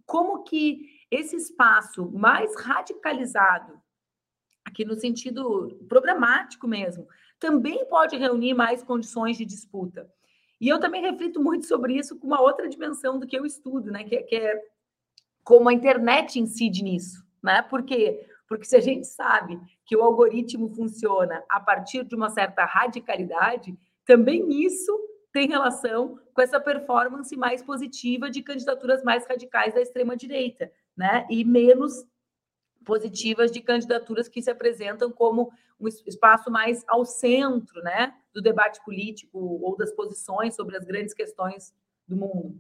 como 0.08 0.44
que 0.44 0.88
esse 1.12 1.36
espaço 1.36 2.10
mais 2.12 2.56
radicalizado, 2.56 3.80
aqui 4.66 4.84
no 4.84 4.96
sentido 4.96 5.78
programático 5.88 6.68
mesmo, 6.68 7.08
também 7.40 7.86
pode 7.86 8.18
reunir 8.18 8.56
mais 8.56 8.82
condições 8.82 9.38
de 9.38 9.46
disputa. 9.46 10.10
E 10.60 10.68
eu 10.68 10.80
também 10.80 11.02
reflito 11.02 11.40
muito 11.44 11.68
sobre 11.68 11.96
isso 11.96 12.18
com 12.18 12.26
uma 12.26 12.42
outra 12.42 12.68
dimensão 12.68 13.20
do 13.20 13.28
que 13.28 13.38
eu 13.38 13.46
estudo, 13.46 13.92
né? 13.92 14.04
Que, 14.04 14.24
que 14.24 14.36
é 14.36 14.60
como 15.44 15.70
a 15.70 15.74
internet 15.74 16.40
incide 16.40 16.84
nisso, 16.84 17.24
né? 17.44 17.62
Porque 17.62 18.26
porque 18.48 18.64
se 18.64 18.78
a 18.78 18.80
gente 18.80 19.06
sabe 19.06 19.60
que 19.86 19.96
o 19.96 20.02
algoritmo 20.02 20.70
funciona 20.70 21.44
a 21.50 21.60
partir 21.60 22.06
de 22.06 22.16
uma 22.16 22.30
certa 22.30 22.64
radicalidade, 22.64 23.78
também 24.06 24.64
isso 24.66 24.98
tem 25.38 25.48
relação 25.48 26.18
com 26.34 26.42
essa 26.42 26.60
performance 26.60 27.38
mais 27.38 27.62
positiva 27.62 28.28
de 28.28 28.42
candidaturas 28.42 29.04
mais 29.04 29.24
radicais 29.28 29.72
da 29.72 29.80
extrema 29.80 30.18
direita, 30.18 30.72
né? 30.98 31.28
E 31.30 31.46
menos 31.46 32.04
positivas 32.84 33.52
de 33.52 33.62
candidaturas 33.62 34.28
que 34.28 34.42
se 34.42 34.50
apresentam 34.50 35.12
como 35.12 35.52
um 35.80 35.88
espaço 35.88 36.50
mais 36.50 36.84
ao 36.88 37.06
centro, 37.06 37.84
né, 37.84 38.16
do 38.34 38.42
debate 38.42 38.84
político 38.84 39.38
ou 39.38 39.78
das 39.78 39.92
posições 39.92 40.56
sobre 40.56 40.76
as 40.76 40.84
grandes 40.84 41.14
questões 41.14 41.72
do 42.08 42.16
mundo. 42.16 42.60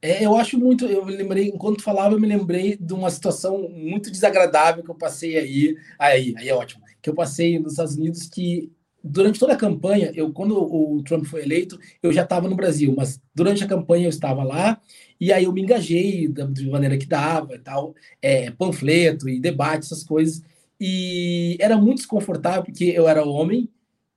É, 0.00 0.24
eu 0.24 0.36
acho 0.36 0.56
muito, 0.56 0.86
eu 0.86 1.04
lembrei, 1.04 1.48
enquanto 1.48 1.82
falava, 1.82 2.14
eu 2.14 2.20
me 2.20 2.28
lembrei 2.28 2.76
de 2.76 2.92
uma 2.92 3.10
situação 3.10 3.68
muito 3.68 4.12
desagradável 4.12 4.84
que 4.84 4.90
eu 4.90 4.94
passei 4.94 5.36
aí, 5.36 5.76
aí, 5.98 6.34
aí 6.36 6.48
é 6.48 6.54
ótimo, 6.54 6.84
que 7.02 7.10
eu 7.10 7.14
passei 7.14 7.58
nos 7.58 7.72
Estados 7.72 7.96
Unidos 7.96 8.28
que 8.28 8.70
durante 9.04 9.38
toda 9.38 9.52
a 9.52 9.56
campanha, 9.56 10.10
eu 10.14 10.32
quando 10.32 10.56
o 10.56 11.02
Trump 11.02 11.26
foi 11.26 11.42
eleito, 11.42 11.78
eu 12.02 12.10
já 12.10 12.22
estava 12.22 12.48
no 12.48 12.56
Brasil, 12.56 12.94
mas 12.96 13.20
durante 13.34 13.62
a 13.62 13.66
campanha 13.66 14.06
eu 14.06 14.10
estava 14.10 14.42
lá 14.42 14.80
e 15.20 15.30
aí 15.30 15.44
eu 15.44 15.52
me 15.52 15.60
engajei 15.60 16.26
da, 16.26 16.46
de 16.46 16.66
maneira 16.70 16.96
que 16.96 17.06
dava 17.06 17.54
e 17.54 17.58
tal, 17.58 17.94
é, 18.22 18.50
panfleto 18.50 19.28
e 19.28 19.38
debate, 19.38 19.84
essas 19.84 20.02
coisas. 20.02 20.42
E 20.80 21.56
era 21.60 21.76
muito 21.76 21.98
desconfortável 21.98 22.64
porque 22.64 22.84
eu 22.86 23.06
era 23.06 23.24
homem 23.24 23.68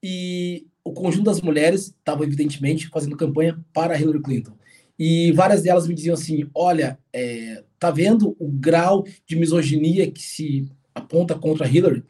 e 0.02 0.66
o 0.84 0.94
conjunto 0.94 1.26
das 1.26 1.42
mulheres 1.42 1.88
estava 1.88 2.24
evidentemente 2.24 2.88
fazendo 2.88 3.18
campanha 3.18 3.60
para 3.74 4.00
Hillary 4.00 4.22
Clinton. 4.22 4.54
E 4.98 5.32
várias 5.34 5.62
delas 5.64 5.88
me 5.88 5.94
diziam 5.94 6.14
assim: 6.14 6.50
olha, 6.56 6.98
é, 7.12 7.64
tá 7.78 7.92
vendo 7.92 8.36
o 8.40 8.48
grau 8.48 9.06
de 9.26 9.36
misoginia 9.36 10.10
que 10.10 10.22
se 10.22 10.72
aponta 10.96 11.36
contra 11.36 11.68
Hillary? 11.68 12.04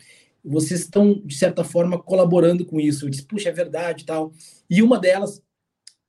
Vocês 0.48 0.82
estão, 0.82 1.22
de 1.26 1.36
certa 1.36 1.64
forma, 1.64 2.02
colaborando 2.02 2.66
com 2.66 2.80
isso. 2.80 3.06
Eu 3.06 3.10
disse, 3.10 3.26
puxa, 3.26 3.50
é 3.50 3.52
verdade 3.52 4.06
tal. 4.06 4.32
E 4.70 4.82
uma 4.82 4.98
delas, 5.00 5.42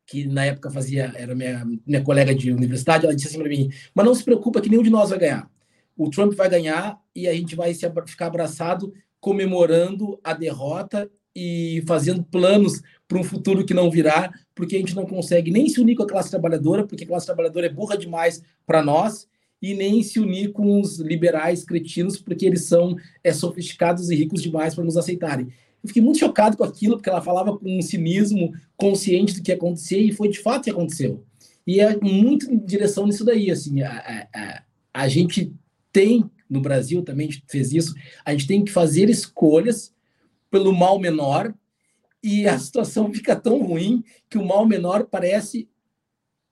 que 0.07 0.27
na 0.27 0.45
época 0.45 0.71
fazia, 0.71 1.13
era 1.17 1.35
minha, 1.35 1.67
minha 1.87 2.03
colega 2.03 2.35
de 2.35 2.53
universidade, 2.53 3.05
ela 3.05 3.15
disse 3.15 3.29
assim 3.29 3.39
para 3.39 3.49
mim, 3.49 3.71
mas 3.95 4.07
não 4.07 4.15
se 4.15 4.25
preocupa 4.25 4.61
que 4.61 4.69
nenhum 4.69 4.83
de 4.83 4.91
nós 4.91 5.11
vai 5.11 5.19
ganhar. 5.19 5.51
O 5.97 6.09
Trump 6.09 6.33
vai 6.35 6.49
ganhar 6.49 6.99
e 7.15 7.27
a 7.27 7.35
gente 7.35 7.57
vai 7.57 7.75
se, 7.75 7.87
ficar 8.07 8.27
abraçado 8.27 8.93
comemorando 9.21 10.19
a 10.23 10.33
derrota 10.33 11.11
e 11.35 11.83
fazendo 11.87 12.23
planos 12.23 12.81
para 13.07 13.19
um 13.19 13.25
futuro 13.25 13.65
que 13.65 13.75
não 13.75 13.91
virá, 13.91 14.33
porque 14.55 14.77
a 14.77 14.79
gente 14.79 14.95
não 14.95 15.07
consegue 15.07 15.51
nem 15.51 15.69
se 15.69 15.81
unir 15.81 15.97
com 15.97 16.03
a 16.03 16.09
classe 16.09 16.31
trabalhadora, 16.31 16.87
porque 16.87 17.05
a 17.05 17.07
classe 17.07 17.27
trabalhadora 17.27 17.67
é 17.67 17.73
burra 17.73 17.97
demais 17.97 18.43
para 18.67 18.83
nós, 18.83 19.29
e 19.61 19.75
nem 19.75 20.03
se 20.03 20.21
unir 20.21 20.53
com 20.53 20.81
os 20.81 20.99
liberais 20.99 21.65
cretinos, 21.65 22.19
porque 22.19 22.47
eles 22.47 22.65
são 22.65 22.97
é, 23.23 23.33
sofisticados 23.33 24.11
e 24.11 24.15
ricos 24.15 24.43
demais 24.43 24.75
para 24.75 24.85
nos 24.85 24.97
aceitarem. 24.97 25.49
Eu 25.83 25.89
fiquei 25.89 26.03
muito 26.03 26.19
chocado 26.19 26.57
com 26.57 26.65
aquilo, 26.65 26.97
porque 26.97 27.11
ela 27.11 27.23
falava 27.23 27.57
com 27.57 27.79
um 27.79 27.83
cinismo 27.83 28.53
consciente 28.77 29.35
do 29.35 29.43
que 29.43 29.51
ia 29.51 29.57
acontecer, 29.57 30.01
e 30.01 30.13
foi 30.13 30.29
de 30.29 30.39
fato 30.39 30.65
que 30.65 30.71
aconteceu. 30.71 31.25
E 31.67 31.81
é 31.81 31.97
muito 32.01 32.51
em 32.51 32.59
direção 32.59 33.07
nisso 33.07 33.25
daí, 33.25 33.51
assim, 33.51 33.83
a, 33.83 34.29
a, 34.35 34.63
a 34.95 35.09
gente 35.09 35.53
tem, 35.93 36.25
no 36.49 36.61
Brasil 36.61 37.03
também 37.03 37.29
fez 37.49 37.73
isso, 37.73 37.95
a 38.25 38.33
gente 38.33 38.47
tem 38.47 38.65
que 38.65 38.73
fazer 38.73 39.11
escolhas 39.11 39.93
pelo 40.51 40.73
mal 40.73 40.99
menor, 40.99 41.53
e 42.23 42.47
a 42.49 42.59
situação 42.59 43.11
fica 43.15 43.37
tão 43.37 43.63
ruim 43.63 44.03
que 44.31 44.39
o 44.39 44.47
mal 44.47 44.67
menor 44.67 45.05
parece 45.05 45.69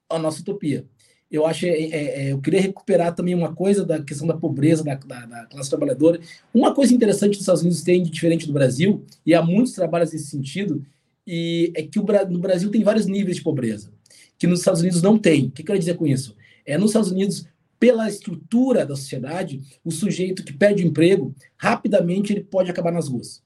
a 0.09 0.17
nossa 0.19 0.41
utopia 0.41 0.85
eu 1.29 1.45
acho 1.45 1.65
é, 1.65 1.69
é, 1.69 2.27
é, 2.27 2.31
eu 2.31 2.39
queria 2.39 2.61
recuperar 2.61 3.13
também 3.13 3.35
uma 3.35 3.53
coisa 3.53 3.85
da 3.85 4.01
questão 4.01 4.25
da 4.25 4.35
pobreza 4.35 4.83
da, 4.83 4.95
da, 4.95 5.25
da, 5.25 5.45
classe 5.45 5.69
trabalhadora. 5.69 6.19
Uma 6.53 6.73
coisa 6.73 6.93
interessante 6.93 7.31
que 7.31 7.37
os 7.37 7.41
Estados 7.41 7.61
Unidos 7.61 7.81
têm 7.81 8.01
de 8.01 8.09
diferente 8.09 8.47
do 8.47 8.53
Brasil, 8.53 9.03
e 9.25 9.33
há 9.33 9.41
muitos 9.41 9.73
trabalhos 9.73 10.13
nesse 10.13 10.27
sentido, 10.27 10.85
e 11.25 11.71
é 11.75 11.83
que 11.83 11.99
o, 11.99 12.05
no 12.29 12.39
Brasil 12.39 12.71
tem 12.71 12.83
vários 12.83 13.05
níveis 13.05 13.37
de 13.37 13.43
pobreza, 13.43 13.91
que 14.37 14.47
nos 14.47 14.59
Estados 14.59 14.81
Unidos 14.81 15.01
não 15.01 15.17
tem. 15.17 15.47
O 15.47 15.51
que 15.51 15.61
eu 15.61 15.65
quero 15.65 15.79
dizer 15.79 15.95
com 15.95 16.07
isso? 16.07 16.35
É, 16.65 16.77
nos 16.77 16.91
Estados 16.91 17.11
Unidos, 17.11 17.45
pela 17.77 18.07
estrutura 18.07 18.85
da 18.85 18.95
sociedade, 18.95 19.61
o 19.83 19.91
sujeito 19.91 20.43
que 20.43 20.53
perde 20.53 20.83
o 20.83 20.87
emprego, 20.87 21.35
rapidamente 21.57 22.31
ele 22.31 22.43
pode 22.43 22.71
acabar 22.71 22.91
nas 22.91 23.09
ruas. 23.09 23.43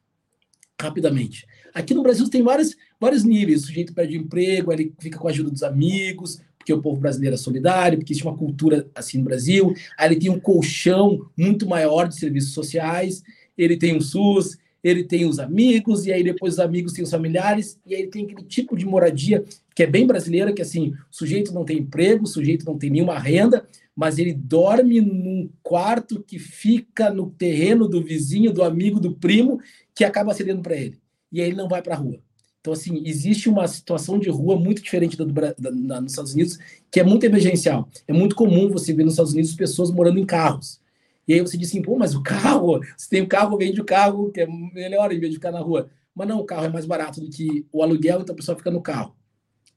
Rapidamente. 0.80 1.46
Aqui 1.74 1.94
no 1.94 2.04
Brasil 2.04 2.30
tem 2.30 2.42
vários, 2.42 2.76
vários 3.00 3.24
níveis. 3.24 3.64
O 3.64 3.68
sujeito 3.68 3.94
perde 3.94 4.18
o 4.18 4.22
emprego, 4.22 4.72
ele 4.72 4.94
fica 5.00 5.18
com 5.18 5.28
a 5.28 5.32
ajuda 5.32 5.50
dos 5.50 5.64
amigos, 5.64 6.40
porque 6.62 6.72
o 6.72 6.82
povo 6.82 7.00
brasileiro 7.00 7.34
é 7.34 7.38
solidário, 7.38 7.98
porque 7.98 8.14
existe 8.14 8.28
uma 8.28 8.38
cultura 8.38 8.88
assim 8.94 9.18
no 9.18 9.24
Brasil. 9.24 9.74
Aí 9.98 10.10
ele 10.10 10.20
tem 10.20 10.30
um 10.30 10.40
colchão 10.40 11.28
muito 11.36 11.68
maior 11.68 12.08
de 12.08 12.16
serviços 12.16 12.54
sociais, 12.54 13.24
ele 13.58 13.76
tem 13.76 13.98
o 13.98 14.02
SUS, 14.02 14.58
ele 14.84 15.04
tem 15.04 15.26
os 15.26 15.40
amigos, 15.40 16.06
e 16.06 16.14
aí 16.14 16.24
depois 16.24 16.54
os 16.54 16.60
amigos 16.60 16.94
têm 16.94 17.04
os 17.04 17.12
familiares, 17.12 17.80
e 17.86 17.94
aí 17.94 18.02
ele 18.02 18.12
tem 18.12 18.26
aquele 18.26 18.44
tipo 18.44 18.78
de 18.78 18.86
moradia 18.86 19.44
que 19.76 19.84
é 19.84 19.88
bem 19.88 20.06
brasileira, 20.06 20.54
que 20.54 20.62
assim, 20.62 20.90
o 20.90 20.96
sujeito 21.16 21.54
não 21.54 21.66
tem 21.66 21.80
emprego, 21.80 22.24
o 22.24 22.28
sujeito 22.28 22.66
não 22.66 22.78
tem 22.78 22.90
nenhuma 22.90 23.18
renda, 23.18 23.66
mas 23.96 24.18
ele 24.18 24.34
dorme 24.34 25.02
num 25.02 25.50
quarto 25.62 26.24
que 26.24 26.40
fica 26.40 27.12
no 27.12 27.30
terreno 27.30 27.88
do 27.88 28.04
vizinho, 28.04 28.54
do 28.54 28.64
amigo, 28.64 29.00
do 29.00 29.16
primo, 29.16 29.60
que 29.94 30.04
acaba 30.04 30.34
cedendo 30.34 30.62
para 30.62 30.76
ele. 30.76 30.98
E 31.32 31.42
aí 31.42 31.48
ele 31.48 31.58
não 31.58 31.68
vai 31.68 31.82
para 31.82 31.96
a 31.96 31.98
rua. 31.98 32.20
Então, 32.62 32.74
assim, 32.74 33.02
existe 33.06 33.50
uma 33.50 33.68
situação 33.68 34.20
de 34.20 34.30
rua 34.30 34.56
muito 34.56 34.84
diferente 34.84 35.18
da, 35.18 35.26
do, 35.26 35.34
da, 35.34 36.00
nos 36.00 36.12
Estados 36.12 36.34
Unidos, 36.34 36.60
que 36.92 37.00
é 37.00 37.04
muito 37.04 37.26
emergencial. 37.26 37.90
É 38.08 38.14
muito 38.14 38.36
comum 38.36 38.70
você 38.70 38.94
ver 38.94 39.04
nos 39.04 39.14
Estados 39.14 39.34
Unidos 39.34 39.56
pessoas 39.56 39.90
morando 39.90 40.20
em 40.20 40.26
carros. 40.26 40.80
E 41.28 41.34
aí 41.34 41.42
você 41.42 41.58
diz 41.58 41.70
assim, 41.70 41.82
pô, 41.82 41.98
mas 41.98 42.14
o 42.14 42.22
carro, 42.22 42.80
se 42.96 43.10
tem 43.10 43.22
o 43.22 43.26
um 43.26 43.28
carro, 43.28 43.58
vende 43.58 43.82
o 43.82 43.86
carro, 43.86 44.32
que 44.32 44.42
é 44.42 44.48
melhor 44.48 45.12
em 45.12 45.20
vez 45.20 45.32
de 45.32 45.38
ficar 45.38 45.52
na 45.52 45.60
rua. 45.60 45.90
Mas 46.14 46.28
não, 46.28 46.40
o 46.40 46.46
carro 46.46 46.66
é 46.66 46.70
mais 46.70 46.86
barato 46.86 47.20
do 47.20 47.30
que 47.30 47.66
o 47.72 47.82
aluguel, 47.82 48.22
então 48.22 48.34
a 48.34 48.36
pessoa 48.36 48.56
fica 48.56 48.70
no 48.70 48.82
carro. 48.82 49.16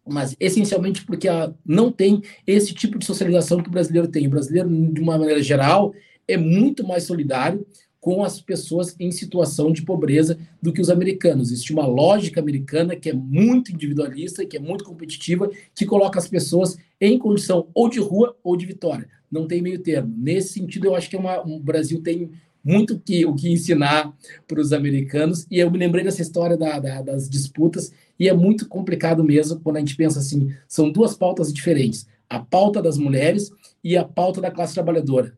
Mas 0.06 0.36
essencialmente 0.38 1.06
porque 1.06 1.28
não 1.64 1.90
tem 1.90 2.22
esse 2.46 2.74
tipo 2.74 2.98
de 2.98 3.06
socialização 3.06 3.62
que 3.62 3.68
o 3.68 3.72
brasileiro 3.72 4.08
tem. 4.08 4.26
O 4.26 4.30
brasileiro, 4.30 4.68
de 4.68 5.00
uma 5.00 5.16
maneira 5.16 5.42
geral, 5.42 5.94
é 6.28 6.36
muito 6.36 6.86
mais 6.86 7.04
solidário, 7.04 7.66
com 8.04 8.22
as 8.22 8.38
pessoas 8.38 8.94
em 9.00 9.10
situação 9.10 9.72
de 9.72 9.80
pobreza 9.80 10.36
do 10.60 10.74
que 10.74 10.80
os 10.82 10.90
americanos. 10.90 11.50
Existe 11.50 11.72
uma 11.72 11.86
lógica 11.86 12.38
americana 12.38 12.94
que 12.94 13.08
é 13.08 13.14
muito 13.14 13.72
individualista, 13.72 14.44
que 14.44 14.58
é 14.58 14.60
muito 14.60 14.84
competitiva, 14.84 15.50
que 15.74 15.86
coloca 15.86 16.18
as 16.18 16.28
pessoas 16.28 16.76
em 17.00 17.18
condição 17.18 17.66
ou 17.72 17.88
de 17.88 17.98
rua 18.00 18.36
ou 18.44 18.58
de 18.58 18.66
vitória. 18.66 19.08
Não 19.32 19.48
tem 19.48 19.62
meio 19.62 19.78
termo. 19.78 20.14
Nesse 20.18 20.52
sentido, 20.52 20.84
eu 20.84 20.94
acho 20.94 21.08
que 21.08 21.16
é 21.16 21.18
uma, 21.18 21.40
o 21.48 21.58
Brasil 21.58 22.02
tem 22.02 22.30
muito 22.62 22.98
que, 22.98 23.24
o 23.24 23.34
que 23.34 23.50
ensinar 23.50 24.14
para 24.46 24.60
os 24.60 24.74
americanos. 24.74 25.46
E 25.50 25.58
eu 25.58 25.70
me 25.70 25.78
lembrei 25.78 26.04
dessa 26.04 26.20
história 26.20 26.58
da, 26.58 26.78
da, 26.78 27.00
das 27.00 27.26
disputas, 27.26 27.90
e 28.20 28.28
é 28.28 28.34
muito 28.34 28.68
complicado 28.68 29.24
mesmo 29.24 29.60
quando 29.60 29.78
a 29.78 29.80
gente 29.80 29.96
pensa 29.96 30.18
assim: 30.18 30.54
são 30.68 30.92
duas 30.92 31.16
pautas 31.16 31.50
diferentes. 31.50 32.06
A 32.28 32.38
pauta 32.38 32.82
das 32.82 32.98
mulheres 32.98 33.50
e 33.82 33.96
a 33.96 34.04
pauta 34.04 34.42
da 34.42 34.50
classe 34.50 34.74
trabalhadora 34.74 35.34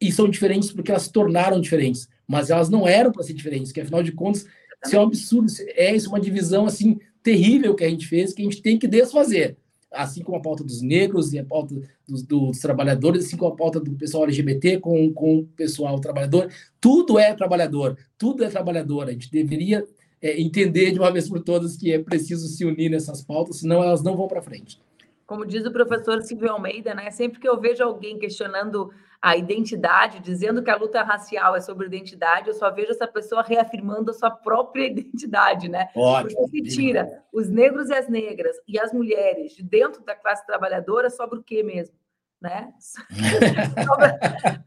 e 0.00 0.10
são 0.10 0.28
diferentes 0.28 0.72
porque 0.72 0.90
elas 0.90 1.02
se 1.02 1.12
tornaram 1.12 1.60
diferentes, 1.60 2.08
mas 2.26 2.50
elas 2.50 2.68
não 2.68 2.88
eram 2.88 3.12
para 3.12 3.22
ser 3.22 3.34
diferentes, 3.34 3.72
que 3.72 3.80
afinal 3.80 4.02
de 4.02 4.12
contas, 4.12 4.46
isso 4.84 4.96
é 4.96 4.98
um 4.98 5.02
absurdo, 5.02 5.52
é 5.74 5.94
isso 5.94 6.08
uma 6.08 6.20
divisão 6.20 6.64
assim 6.64 6.98
terrível 7.22 7.74
que 7.74 7.84
a 7.84 7.88
gente 7.88 8.06
fez, 8.06 8.32
que 8.32 8.40
a 8.40 8.44
gente 8.44 8.62
tem 8.62 8.78
que 8.78 8.88
desfazer. 8.88 9.56
Assim 9.92 10.22
como 10.22 10.38
a 10.38 10.40
pauta 10.40 10.62
dos 10.62 10.80
negros 10.80 11.32
e 11.32 11.38
a 11.38 11.44
pauta 11.44 11.74
dos, 12.08 12.22
dos 12.22 12.60
trabalhadores, 12.60 13.26
assim 13.26 13.36
como 13.36 13.52
a 13.52 13.56
pauta 13.56 13.80
do 13.80 13.90
pessoal 13.92 14.24
LGBT 14.24 14.78
com, 14.78 15.12
com 15.12 15.40
o 15.40 15.46
pessoal 15.48 15.98
trabalhador, 16.00 16.48
tudo 16.80 17.18
é 17.18 17.34
trabalhador, 17.34 17.98
tudo 18.16 18.44
é 18.44 18.48
trabalhador. 18.48 19.08
A 19.08 19.12
gente 19.12 19.30
deveria 19.30 19.84
é, 20.22 20.40
entender 20.40 20.92
de 20.92 20.98
uma 20.98 21.10
vez 21.10 21.28
por 21.28 21.40
todas 21.40 21.76
que 21.76 21.92
é 21.92 21.98
preciso 21.98 22.46
se 22.46 22.64
unir 22.64 22.88
nessas 22.88 23.20
pautas, 23.20 23.58
senão 23.58 23.82
elas 23.82 24.02
não 24.02 24.16
vão 24.16 24.28
para 24.28 24.40
frente. 24.40 24.80
Como 25.26 25.44
diz 25.44 25.66
o 25.66 25.72
professor 25.72 26.22
Silvio 26.22 26.50
Almeida, 26.50 26.94
né? 26.94 27.10
Sempre 27.10 27.40
que 27.40 27.48
eu 27.48 27.60
vejo 27.60 27.82
alguém 27.82 28.18
questionando 28.18 28.90
a 29.22 29.36
identidade, 29.36 30.18
dizendo 30.18 30.62
que 30.62 30.70
a 30.70 30.76
luta 30.76 31.02
racial 31.02 31.54
é 31.54 31.60
sobre 31.60 31.86
identidade, 31.86 32.48
eu 32.48 32.54
só 32.54 32.70
vejo 32.70 32.90
essa 32.90 33.06
pessoa 33.06 33.42
reafirmando 33.42 34.10
a 34.10 34.14
sua 34.14 34.30
própria 34.30 34.86
identidade, 34.88 35.68
né? 35.68 35.90
Ótimo. 35.94 36.40
Porque 36.42 36.70
se 36.70 36.76
tira 36.76 37.22
os 37.32 37.48
negros 37.48 37.90
e 37.90 37.94
as 37.94 38.08
negras 38.08 38.56
e 38.66 38.78
as 38.78 38.92
mulheres 38.92 39.52
de 39.52 39.62
dentro 39.62 40.02
da 40.02 40.14
classe 40.14 40.46
trabalhadora, 40.46 41.10
sobra 41.10 41.38
o 41.38 41.42
quê 41.42 41.62
mesmo? 41.62 41.94
Né? 42.40 42.72
sobra, 43.84 44.18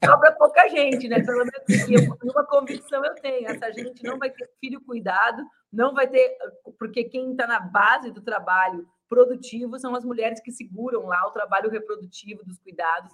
sobra 0.06 0.32
pouca 0.34 0.70
gente, 0.70 1.08
né? 1.08 1.24
Pelo 1.24 1.44
menos 1.44 2.22
uma 2.24 2.46
convicção 2.46 3.04
eu 3.04 3.16
tenho. 3.16 3.48
Essa 3.48 3.72
gente 3.72 4.04
não 4.04 4.20
vai 4.20 4.30
ter 4.30 4.48
filho 4.62 4.80
cuidado, 4.82 5.44
não 5.72 5.96
vai 5.96 6.06
ter, 6.06 6.38
porque 6.78 7.06
quem 7.06 7.32
está 7.32 7.48
na 7.48 7.60
base 7.60 8.12
do 8.12 8.22
trabalho 8.22 8.88
produtivo 9.10 9.80
são 9.80 9.96
as 9.96 10.06
mulheres 10.06 10.39
que 10.39 10.52
seguram 10.52 11.08
lá 11.08 11.26
o 11.28 11.32
trabalho 11.32 11.72
reprodutivo 11.72 12.46
dos 12.46 12.60
cuidados 12.60 13.12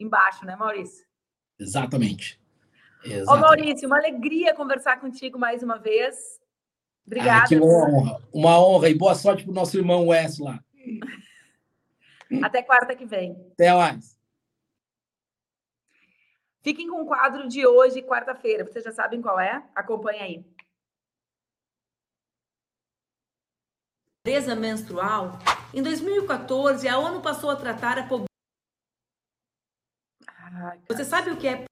embaixo, 0.00 0.44
né, 0.44 0.56
Maurício? 0.56 1.06
Exatamente. 1.58 2.40
Exatamente. 3.04 3.30
Ô, 3.30 3.36
Maurício, 3.36 3.86
uma 3.86 3.98
alegria 3.98 4.54
conversar 4.54 5.00
contigo 5.00 5.38
mais 5.38 5.62
uma 5.62 5.78
vez. 5.78 6.40
Obrigada. 7.06 7.44
Ah, 7.44 7.48
que 7.48 7.60
honra. 7.60 8.22
Uma 8.32 8.58
honra 8.60 8.88
e 8.88 8.94
boa 8.94 9.14
sorte 9.14 9.42
para 9.42 9.50
o 9.50 9.54
nosso 9.54 9.76
irmão 9.76 10.08
Wes 10.08 10.38
lá. 10.38 10.62
Até 12.42 12.62
quarta 12.62 12.94
que 12.94 13.04
vem. 13.04 13.32
Até 13.52 13.74
mais. 13.74 14.16
Fiquem 16.62 16.88
com 16.88 17.02
o 17.02 17.06
quadro 17.06 17.48
de 17.48 17.66
hoje, 17.66 18.02
quarta-feira. 18.02 18.64
Vocês 18.64 18.84
já 18.84 18.92
sabem 18.92 19.20
qual 19.20 19.40
é? 19.40 19.64
Acompanhe 19.74 20.20
aí. 20.20 20.44
Pobreza 24.22 24.54
menstrual. 24.54 25.38
Em 25.72 25.82
2014, 25.82 26.86
a 26.86 26.98
ONU 26.98 27.22
passou 27.22 27.50
a 27.50 27.56
tratar 27.56 27.98
a 27.98 28.02
pobreza. 28.02 28.29
Você 30.88 31.04
sabe 31.04 31.30
o 31.30 31.36
que 31.36 31.48
é 31.48 31.64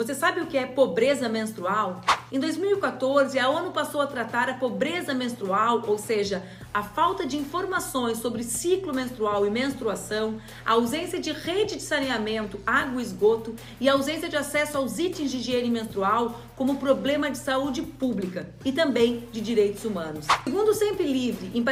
você 0.00 0.14
sabe 0.14 0.40
o 0.40 0.46
que 0.46 0.56
é 0.56 0.64
pobreza 0.64 1.28
menstrual? 1.28 2.02
Em 2.30 2.38
2014, 2.38 3.36
a 3.36 3.48
ONU 3.48 3.72
passou 3.72 4.00
a 4.00 4.06
tratar 4.06 4.48
a 4.48 4.54
pobreza 4.54 5.12
menstrual, 5.12 5.82
ou 5.88 5.98
seja, 5.98 6.40
a 6.72 6.84
falta 6.84 7.26
de 7.26 7.36
informações 7.36 8.18
sobre 8.18 8.44
ciclo 8.44 8.94
menstrual 8.94 9.44
e 9.44 9.50
menstruação, 9.50 10.40
a 10.64 10.74
ausência 10.74 11.18
de 11.18 11.32
rede 11.32 11.74
de 11.74 11.82
saneamento, 11.82 12.60
água 12.64 13.00
e 13.00 13.04
esgoto 13.04 13.56
e 13.80 13.88
a 13.88 13.94
ausência 13.94 14.28
de 14.28 14.36
acesso 14.36 14.78
aos 14.78 15.00
itens 15.00 15.32
de 15.32 15.38
higiene 15.38 15.68
menstrual 15.68 16.40
como 16.54 16.76
problema 16.76 17.28
de 17.28 17.38
saúde 17.38 17.82
pública 17.82 18.48
e 18.64 18.70
também 18.70 19.28
de 19.32 19.40
direitos 19.40 19.84
humanos. 19.84 20.28
Segundo 20.44 20.68
o 20.68 20.74
Sempre 20.74 21.08
Livre, 21.08 21.50
em 21.52 21.64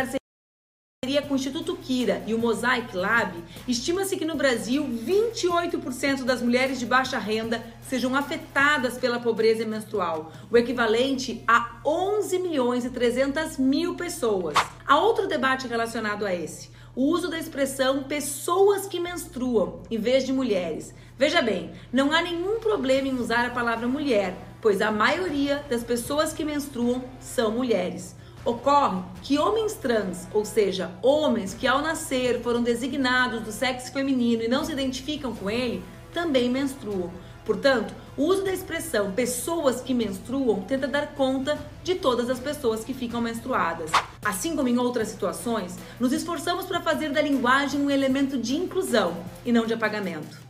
parceria 1.16 1.22
com 1.22 1.34
o 1.34 1.36
Instituto 1.36 1.76
Kira 1.76 2.22
e 2.26 2.34
o 2.34 2.38
Mosaic 2.38 2.96
Lab, 2.96 3.32
estima-se 3.66 4.16
que 4.16 4.24
no 4.24 4.34
Brasil 4.34 4.84
28% 4.84 6.24
das 6.24 6.42
mulheres 6.42 6.78
de 6.78 6.86
baixa 6.86 7.18
renda 7.18 7.62
sejam 7.88 8.14
afetadas 8.14 8.98
pela 8.98 9.20
pobreza 9.20 9.64
menstrual, 9.64 10.32
o 10.50 10.56
equivalente 10.56 11.42
a 11.46 11.80
11 11.84 12.38
milhões 12.38 12.84
e 12.84 12.90
300 12.90 13.58
mil 13.58 13.94
pessoas. 13.94 14.56
Há 14.86 14.98
outro 14.98 15.26
debate 15.26 15.66
relacionado 15.66 16.26
a 16.26 16.34
esse, 16.34 16.70
o 16.94 17.04
uso 17.04 17.28
da 17.28 17.38
expressão 17.38 18.02
pessoas 18.02 18.86
que 18.86 19.00
menstruam 19.00 19.82
em 19.90 19.98
vez 19.98 20.24
de 20.24 20.32
mulheres. 20.32 20.94
Veja 21.18 21.40
bem, 21.40 21.70
não 21.92 22.12
há 22.12 22.20
nenhum 22.20 22.58
problema 22.60 23.08
em 23.08 23.18
usar 23.18 23.46
a 23.46 23.50
palavra 23.50 23.86
mulher, 23.86 24.36
pois 24.60 24.82
a 24.82 24.90
maioria 24.90 25.64
das 25.70 25.82
pessoas 25.82 26.32
que 26.32 26.44
menstruam 26.44 27.04
são 27.20 27.52
mulheres. 27.52 28.15
Ocorre 28.46 29.02
que 29.22 29.40
homens 29.40 29.74
trans, 29.74 30.28
ou 30.32 30.44
seja, 30.44 30.92
homens 31.02 31.52
que 31.52 31.66
ao 31.66 31.82
nascer 31.82 32.40
foram 32.42 32.62
designados 32.62 33.42
do 33.42 33.50
sexo 33.50 33.92
feminino 33.92 34.44
e 34.44 34.48
não 34.48 34.64
se 34.64 34.70
identificam 34.70 35.34
com 35.34 35.50
ele, 35.50 35.82
também 36.14 36.48
menstruam. 36.48 37.10
Portanto, 37.44 37.92
o 38.16 38.22
uso 38.22 38.44
da 38.44 38.52
expressão 38.52 39.10
pessoas 39.10 39.80
que 39.80 39.92
menstruam 39.92 40.62
tenta 40.62 40.86
dar 40.86 41.14
conta 41.14 41.58
de 41.82 41.96
todas 41.96 42.30
as 42.30 42.38
pessoas 42.38 42.84
que 42.84 42.94
ficam 42.94 43.20
menstruadas. 43.20 43.90
Assim 44.24 44.54
como 44.54 44.68
em 44.68 44.78
outras 44.78 45.08
situações, 45.08 45.76
nos 45.98 46.12
esforçamos 46.12 46.66
para 46.66 46.80
fazer 46.80 47.10
da 47.10 47.20
linguagem 47.20 47.80
um 47.80 47.90
elemento 47.90 48.38
de 48.38 48.54
inclusão 48.54 49.16
e 49.44 49.50
não 49.50 49.66
de 49.66 49.74
apagamento. 49.74 50.45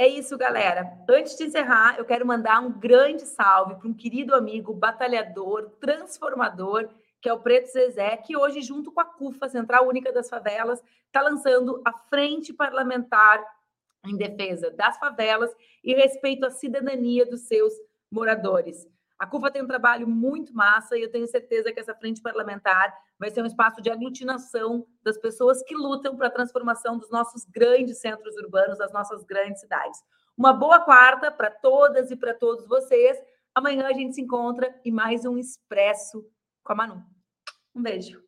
É 0.00 0.08
isso, 0.08 0.38
galera. 0.38 0.90
Antes 1.06 1.36
de 1.36 1.44
encerrar, 1.44 1.98
eu 1.98 2.06
quero 2.06 2.26
mandar 2.26 2.58
um 2.60 2.72
grande 2.72 3.26
salve 3.26 3.74
para 3.74 3.86
um 3.86 3.92
querido 3.92 4.34
amigo, 4.34 4.72
batalhador, 4.72 5.72
transformador, 5.78 6.88
que 7.20 7.28
é 7.28 7.32
o 7.34 7.40
Preto 7.40 7.70
Zezé, 7.70 8.16
que 8.16 8.34
hoje, 8.34 8.62
junto 8.62 8.90
com 8.90 8.98
a 8.98 9.04
CUFA, 9.04 9.50
Central 9.50 9.86
Única 9.86 10.10
das 10.10 10.30
Favelas, 10.30 10.82
está 11.04 11.20
lançando 11.20 11.82
a 11.84 11.92
Frente 11.92 12.50
Parlamentar 12.50 13.44
em 14.06 14.16
Defesa 14.16 14.70
das 14.70 14.96
Favelas 14.96 15.54
e 15.84 15.92
respeito 15.92 16.46
à 16.46 16.50
cidadania 16.50 17.26
dos 17.26 17.42
seus 17.42 17.74
moradores. 18.10 18.88
A 19.20 19.26
CUFA 19.26 19.50
tem 19.50 19.62
um 19.62 19.66
trabalho 19.66 20.08
muito 20.08 20.54
massa 20.54 20.96
e 20.96 21.02
eu 21.02 21.10
tenho 21.10 21.28
certeza 21.28 21.70
que 21.70 21.78
essa 21.78 21.94
frente 21.94 22.22
parlamentar 22.22 22.90
vai 23.18 23.28
ser 23.30 23.42
um 23.42 23.46
espaço 23.46 23.82
de 23.82 23.90
aglutinação 23.90 24.86
das 25.02 25.18
pessoas 25.18 25.62
que 25.62 25.74
lutam 25.74 26.16
para 26.16 26.28
a 26.28 26.30
transformação 26.30 26.96
dos 26.96 27.10
nossos 27.10 27.44
grandes 27.44 27.98
centros 27.98 28.34
urbanos, 28.38 28.78
das 28.78 28.90
nossas 28.94 29.22
grandes 29.22 29.60
cidades. 29.60 30.02
Uma 30.34 30.54
boa 30.54 30.80
quarta 30.80 31.30
para 31.30 31.50
todas 31.50 32.10
e 32.10 32.16
para 32.16 32.32
todos 32.32 32.66
vocês. 32.66 33.18
Amanhã 33.54 33.88
a 33.88 33.92
gente 33.92 34.14
se 34.14 34.22
encontra 34.22 34.74
em 34.82 34.90
mais 34.90 35.26
um 35.26 35.36
Expresso 35.36 36.26
com 36.64 36.72
a 36.72 36.76
Manu. 36.76 37.04
Um 37.74 37.82
beijo. 37.82 38.24